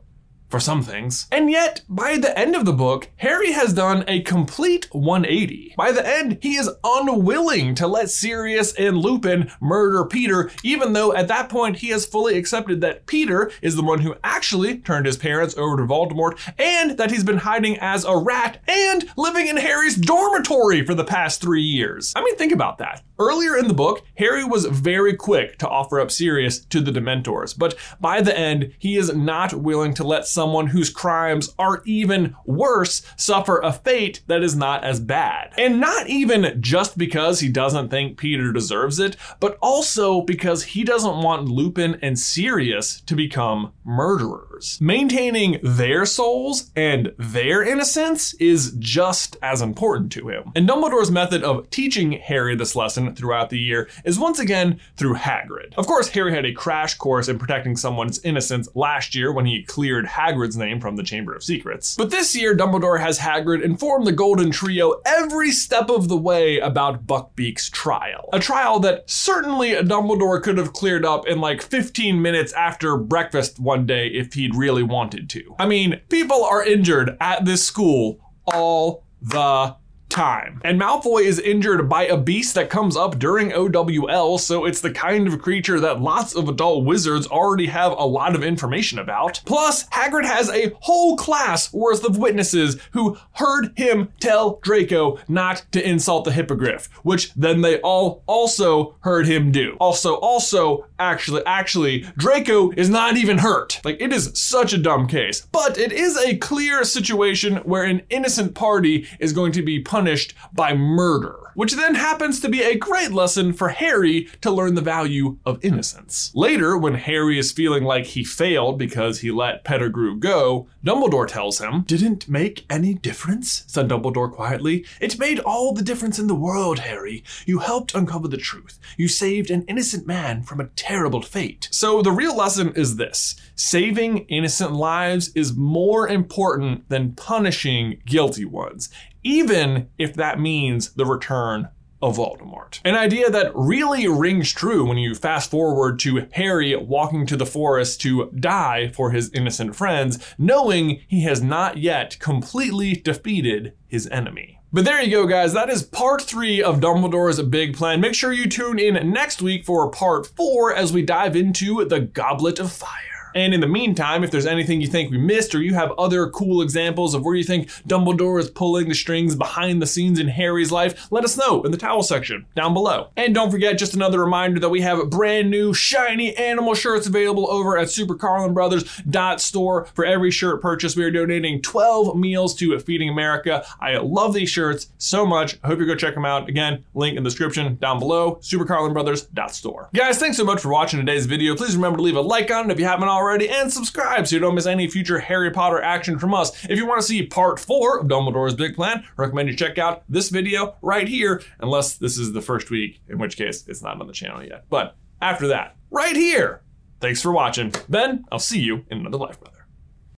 for 0.49 0.59
some 0.59 0.81
things. 0.81 1.27
And 1.31 1.51
yet, 1.51 1.81
by 1.89 2.17
the 2.17 2.37
end 2.37 2.55
of 2.55 2.65
the 2.65 2.73
book, 2.73 3.09
Harry 3.17 3.51
has 3.51 3.73
done 3.73 4.03
a 4.07 4.21
complete 4.21 4.87
180. 4.91 5.73
By 5.77 5.91
the 5.91 6.07
end, 6.07 6.39
he 6.41 6.55
is 6.55 6.69
unwilling 6.83 7.75
to 7.75 7.87
let 7.87 8.09
Sirius 8.09 8.73
and 8.73 8.97
Lupin 8.97 9.51
murder 9.59 10.05
Peter, 10.05 10.49
even 10.63 10.93
though 10.93 11.13
at 11.13 11.27
that 11.27 11.49
point 11.49 11.77
he 11.77 11.89
has 11.89 12.05
fully 12.05 12.37
accepted 12.37 12.81
that 12.81 13.05
Peter 13.05 13.51
is 13.61 13.75
the 13.75 13.83
one 13.83 13.99
who 13.99 14.15
actually 14.23 14.77
turned 14.79 15.05
his 15.05 15.17
parents 15.17 15.57
over 15.57 15.77
to 15.77 15.83
Voldemort, 15.83 16.37
and 16.57 16.97
that 16.97 17.11
he's 17.11 17.23
been 17.23 17.37
hiding 17.37 17.77
as 17.79 18.05
a 18.05 18.17
rat 18.17 18.59
and 18.67 19.09
living 19.17 19.47
in 19.47 19.57
Harry's 19.57 19.95
dormitory 19.95 20.85
for 20.85 20.95
the 20.95 21.03
past 21.03 21.41
three 21.41 21.61
years. 21.61 22.13
I 22.15 22.23
mean, 22.23 22.35
think 22.37 22.53
about 22.53 22.77
that. 22.77 23.03
Earlier 23.19 23.57
in 23.57 23.67
the 23.67 23.73
book, 23.73 24.03
Harry 24.17 24.43
was 24.43 24.65
very 24.65 25.15
quick 25.15 25.57
to 25.57 25.67
offer 25.67 25.99
up 25.99 26.11
Sirius 26.11 26.59
to 26.65 26.81
the 26.81 26.91
Dementors, 26.91 27.57
but 27.57 27.75
by 27.99 28.21
the 28.21 28.37
end, 28.37 28.73
he 28.77 28.95
is 28.95 29.13
not 29.15 29.53
willing 29.53 29.93
to 29.95 30.03
let 30.03 30.27
someone 30.37 30.67
whose 30.67 30.91
crimes 30.91 31.55
are 31.57 31.81
even 31.83 32.35
worse 32.45 33.01
suffer 33.15 33.57
a 33.57 33.73
fate 33.73 34.21
that 34.27 34.43
is 34.43 34.55
not 34.55 34.83
as 34.83 34.99
bad. 34.99 35.51
And 35.57 35.79
not 35.79 36.07
even 36.07 36.61
just 36.61 36.95
because 36.95 37.39
he 37.39 37.49
doesn't 37.49 37.89
think 37.89 38.19
Peter 38.19 38.51
deserves 38.53 38.99
it, 38.99 39.17
but 39.39 39.57
also 39.63 40.21
because 40.21 40.63
he 40.63 40.83
doesn't 40.83 41.23
want 41.23 41.49
Lupin 41.49 41.97
and 42.03 42.19
Sirius 42.19 43.01
to 43.01 43.15
become 43.15 43.73
murderers. 43.83 44.77
Maintaining 44.79 45.59
their 45.63 46.05
souls 46.05 46.69
and 46.75 47.11
their 47.17 47.63
innocence 47.63 48.35
is 48.35 48.75
just 48.77 49.37
as 49.41 49.63
important 49.63 50.11
to 50.11 50.29
him. 50.29 50.51
And 50.55 50.69
Dumbledore's 50.69 51.09
method 51.09 51.43
of 51.43 51.67
teaching 51.71 52.11
Harry 52.11 52.55
this 52.55 52.75
lesson 52.75 53.15
throughout 53.15 53.49
the 53.49 53.57
year 53.57 53.89
is 54.05 54.19
once 54.19 54.37
again 54.37 54.79
through 54.97 55.15
Hagrid. 55.15 55.73
Of 55.77 55.87
course, 55.87 56.09
Harry 56.09 56.35
had 56.35 56.45
a 56.45 56.53
crash 56.53 56.93
course 56.93 57.27
in 57.27 57.39
protecting 57.39 57.75
someone's 57.75 58.19
innocence 58.19 58.69
last 58.75 59.15
year 59.15 59.31
when 59.31 59.47
he 59.47 59.63
cleared 59.63 60.05
Hagrid's 60.27 60.57
name 60.57 60.79
from 60.79 60.95
the 60.95 61.03
Chamber 61.03 61.33
of 61.33 61.43
Secrets. 61.43 61.95
But 61.95 62.09
this 62.09 62.35
year, 62.35 62.55
Dumbledore 62.55 62.99
has 62.99 63.19
Hagrid 63.19 63.61
inform 63.61 64.05
the 64.05 64.11
Golden 64.11 64.51
Trio 64.51 65.01
every 65.05 65.51
step 65.51 65.89
of 65.89 66.09
the 66.09 66.17
way 66.17 66.59
about 66.59 67.07
Buckbeak's 67.07 67.69
trial. 67.69 68.29
A 68.33 68.39
trial 68.39 68.79
that 68.81 69.09
certainly 69.09 69.71
Dumbledore 69.71 70.41
could 70.43 70.57
have 70.57 70.73
cleared 70.73 71.05
up 71.05 71.27
in 71.27 71.39
like 71.39 71.61
15 71.61 72.21
minutes 72.21 72.51
after 72.53 72.97
breakfast 72.97 73.59
one 73.59 73.85
day 73.85 74.07
if 74.07 74.33
he'd 74.33 74.55
really 74.55 74.83
wanted 74.83 75.29
to. 75.31 75.55
I 75.59 75.65
mean, 75.65 76.01
people 76.09 76.43
are 76.43 76.65
injured 76.65 77.15
at 77.21 77.45
this 77.45 77.65
school 77.65 78.19
all 78.45 79.05
the 79.21 79.75
time. 80.09 80.61
And 80.63 80.79
Malfoy 80.79 81.23
is 81.23 81.39
injured 81.39 81.87
by 81.89 82.05
a 82.05 82.17
beast 82.17 82.55
that 82.55 82.69
comes 82.69 82.95
up 82.95 83.19
during 83.19 83.51
OWL, 83.51 84.37
so 84.37 84.65
it's 84.65 84.81
the 84.81 84.91
kind 84.91 85.27
of 85.27 85.41
creature 85.41 85.79
that 85.79 86.01
lots 86.01 86.35
of 86.35 86.49
adult 86.49 86.85
wizards 86.85 87.27
already 87.27 87.67
have 87.67 87.91
a 87.91 88.05
lot 88.05 88.35
of 88.35 88.43
information 88.43 88.99
about. 88.99 89.41
Plus, 89.45 89.87
Hagrid 89.89 90.25
has 90.25 90.49
a 90.49 90.73
whole 90.81 91.17
class 91.17 91.73
worth 91.73 92.03
of 92.03 92.17
witnesses 92.17 92.77
who 92.91 93.17
heard 93.33 93.73
him 93.77 94.11
tell 94.19 94.59
Draco 94.63 95.19
not 95.27 95.65
to 95.71 95.87
insult 95.87 96.25
the 96.25 96.31
hippogriff, 96.31 96.89
which 97.03 97.33
then 97.33 97.61
they 97.61 97.79
all 97.81 98.23
also 98.25 98.95
heard 99.01 99.27
him 99.27 99.51
do. 99.51 99.75
Also, 99.79 100.15
also, 100.15 100.85
actually, 100.99 101.45
actually, 101.45 102.01
Draco 102.17 102.71
is 102.71 102.89
not 102.89 103.17
even 103.17 103.39
hurt. 103.39 103.81
Like, 103.83 104.01
it 104.01 104.13
is 104.13 104.31
such 104.33 104.73
a 104.73 104.77
dumb 104.77 105.07
case. 105.07 105.47
But 105.51 105.77
it 105.77 105.91
is 105.91 106.17
a 106.17 106.37
clear 106.37 106.83
situation 106.83 107.57
where 107.57 107.83
an 107.83 108.03
innocent 108.09 108.55
party 108.55 109.07
is 109.19 109.33
going 109.33 109.51
to 109.53 109.61
be 109.61 109.79
punished 109.97 110.35
by 110.53 110.75
murder 110.75 111.47
which 111.57 111.73
then 111.73 111.95
happens 111.95 112.39
to 112.39 112.47
be 112.47 112.61
a 112.61 112.77
great 112.77 113.11
lesson 113.11 113.51
for 113.51 113.69
Harry 113.69 114.29
to 114.41 114.51
learn 114.51 114.75
the 114.75 114.79
value 114.79 115.39
of 115.43 115.57
innocence. 115.65 116.31
Later, 116.35 116.77
when 116.77 116.93
Harry 116.93 117.39
is 117.39 117.51
feeling 117.51 117.83
like 117.83 118.05
he 118.05 118.23
failed 118.23 118.77
because 118.77 119.21
he 119.21 119.31
let 119.31 119.63
Pettigrew 119.63 120.19
go, 120.19 120.67
Dumbledore 120.85 121.27
tells 121.27 121.57
him, 121.57 121.81
Didn't 121.87 122.29
make 122.29 122.63
any 122.69 122.93
difference, 122.93 123.63
said 123.65 123.89
Dumbledore 123.89 124.31
quietly. 124.31 124.85
It 125.01 125.17
made 125.17 125.39
all 125.39 125.73
the 125.73 125.81
difference 125.81 126.19
in 126.19 126.27
the 126.27 126.35
world, 126.35 126.77
Harry. 126.77 127.23
You 127.47 127.57
helped 127.57 127.95
uncover 127.95 128.27
the 128.27 128.37
truth. 128.37 128.77
You 128.95 129.07
saved 129.07 129.49
an 129.49 129.63
innocent 129.63 130.05
man 130.05 130.43
from 130.43 130.59
a 130.59 130.67
terrible 130.75 131.23
fate. 131.23 131.69
So 131.71 132.03
the 132.03 132.11
real 132.11 132.37
lesson 132.37 132.71
is 132.75 132.97
this 132.97 133.35
saving 133.55 134.19
innocent 134.27 134.73
lives 134.73 135.31
is 135.33 135.57
more 135.57 136.07
important 136.07 136.87
than 136.87 137.13
punishing 137.13 137.99
guilty 138.05 138.45
ones 138.45 138.91
even 139.27 139.89
if 139.97 140.13
that 140.13 140.39
means 140.39 140.93
the 140.93 141.05
return 141.05 141.67
of 142.01 142.15
Voldemort. 142.15 142.79
An 142.85 142.95
idea 142.95 143.29
that 143.29 143.51
really 143.53 144.07
rings 144.07 144.53
true 144.53 144.85
when 144.85 144.97
you 144.97 145.15
fast 145.15 145.51
forward 145.51 145.99
to 145.99 146.27
Harry 146.33 146.75
walking 146.75 147.25
to 147.25 147.35
the 147.35 147.45
forest 147.45 147.99
to 148.01 148.31
die 148.39 148.89
for 148.95 149.11
his 149.11 149.29
innocent 149.33 149.75
friends, 149.75 150.23
knowing 150.37 151.01
he 151.07 151.23
has 151.23 151.41
not 151.41 151.77
yet 151.77 152.17
completely 152.19 152.93
defeated 152.93 153.73
his 153.85 154.07
enemy. 154.07 154.59
But 154.71 154.85
there 154.85 155.01
you 155.01 155.11
go, 155.11 155.27
guys. 155.27 155.53
That 155.53 155.69
is 155.69 155.83
part 155.83 156.21
three 156.21 156.61
of 156.61 156.79
Dumbledore's 156.79 157.41
big 157.41 157.75
plan. 157.75 157.99
Make 157.99 158.15
sure 158.15 158.31
you 158.31 158.47
tune 158.47 158.79
in 158.79 159.11
next 159.11 159.41
week 159.41 159.65
for 159.65 159.89
part 159.89 160.27
four 160.27 160.73
as 160.73 160.93
we 160.93 161.01
dive 161.01 161.35
into 161.35 161.83
the 161.83 161.99
Goblet 161.99 162.59
of 162.59 162.71
Fire. 162.71 163.16
And 163.37 163.53
in 163.53 163.61
the 163.61 163.67
meantime, 163.67 164.23
if 164.23 164.31
there's 164.31 164.47
anything 164.47 164.81
you 164.81 164.87
think 164.87 165.11
we 165.11 165.19
missed 165.19 165.53
or 165.53 165.61
you 165.61 165.75
have 165.75 165.91
other 165.91 166.27
cool 166.31 166.59
examples 166.59 167.13
of 167.13 167.23
where 167.23 167.35
you 167.35 167.43
think 167.43 167.69
Dumbledore 167.87 168.39
is 168.39 168.49
pulling 168.49 168.89
the 168.89 168.95
strings 168.95 169.35
behind 169.35 169.79
the 169.79 169.85
scenes 169.85 170.17
in 170.17 170.27
Harry's 170.27 170.71
life, 170.71 171.07
let 171.11 171.23
us 171.23 171.37
know 171.37 171.61
in 171.61 171.69
the 171.69 171.77
towel 171.77 172.01
section 172.01 172.47
down 172.55 172.73
below. 172.73 173.09
And 173.15 173.35
don't 173.35 173.51
forget, 173.51 173.77
just 173.77 173.93
another 173.93 174.19
reminder 174.19 174.59
that 174.59 174.69
we 174.69 174.81
have 174.81 175.11
brand 175.11 175.51
new 175.51 175.71
shiny 175.71 176.35
animal 176.35 176.73
shirts 176.73 177.05
available 177.05 177.47
over 177.51 177.77
at 177.77 177.89
supercarlinbrothers.store. 177.89 179.85
For 179.93 180.03
every 180.03 180.31
shirt 180.31 180.59
purchase, 180.59 180.95
we 180.95 181.03
are 181.03 181.11
donating 181.11 181.61
12 181.61 182.17
meals 182.17 182.55
to 182.55 182.79
Feeding 182.79 183.09
America. 183.09 183.63
I 183.79 183.97
love 183.97 184.33
these 184.33 184.49
shirts 184.49 184.89
so 184.97 185.27
much. 185.27 185.59
I 185.63 185.67
hope 185.67 185.77
you 185.79 185.85
go 185.85 185.93
check 185.93 186.15
them 186.15 186.25
out. 186.25 186.49
Again, 186.49 186.83
link 186.95 187.15
in 187.15 187.21
the 187.21 187.29
description 187.29 187.75
down 187.75 187.99
below, 187.99 188.37
supercarlinbrothers.store. 188.37 189.89
Guys, 189.93 190.17
thanks 190.17 190.37
so 190.37 190.43
much 190.43 190.59
for 190.59 190.69
watching 190.69 190.99
today's 190.99 191.27
video. 191.27 191.55
Please 191.55 191.75
remember 191.75 191.97
to 191.97 192.03
leave 192.03 192.15
a 192.15 192.21
like 192.21 192.49
on 192.49 192.71
it 192.71 192.73
if 192.73 192.79
you 192.79 192.85
haven't 192.85 193.07
already 193.07 193.26
already 193.27 193.49
and 193.49 193.71
subscribe 193.71 194.25
so 194.25 194.35
you 194.35 194.39
don't 194.39 194.55
miss 194.55 194.65
any 194.65 194.87
future 194.87 195.19
Harry 195.19 195.51
Potter 195.51 195.81
action 195.81 196.17
from 196.17 196.33
us. 196.33 196.65
If 196.65 196.77
you 196.77 196.87
want 196.87 197.01
to 197.01 197.07
see 197.07 197.23
part 197.23 197.59
four 197.59 197.99
of 197.99 198.07
Dumbledore's 198.07 198.55
Big 198.55 198.75
Plan, 198.75 199.03
I 199.05 199.21
recommend 199.21 199.49
you 199.49 199.55
check 199.55 199.77
out 199.77 200.03
this 200.07 200.29
video 200.29 200.75
right 200.81 201.07
here, 201.07 201.43
unless 201.59 201.95
this 201.95 202.17
is 202.17 202.31
the 202.31 202.41
first 202.41 202.69
week, 202.69 203.01
in 203.09 203.17
which 203.17 203.35
case 203.35 203.67
it's 203.67 203.81
not 203.81 203.99
on 203.99 204.07
the 204.07 204.13
channel 204.13 204.43
yet. 204.43 204.65
But 204.69 204.95
after 205.21 205.47
that, 205.49 205.75
right 205.91 206.15
here. 206.15 206.61
Thanks 207.01 207.21
for 207.21 207.31
watching. 207.31 207.73
Ben, 207.89 208.25
I'll 208.31 208.39
see 208.39 208.59
you 208.59 208.85
in 208.89 208.99
another 208.99 209.17
life, 209.17 209.39
brother. 209.39 209.56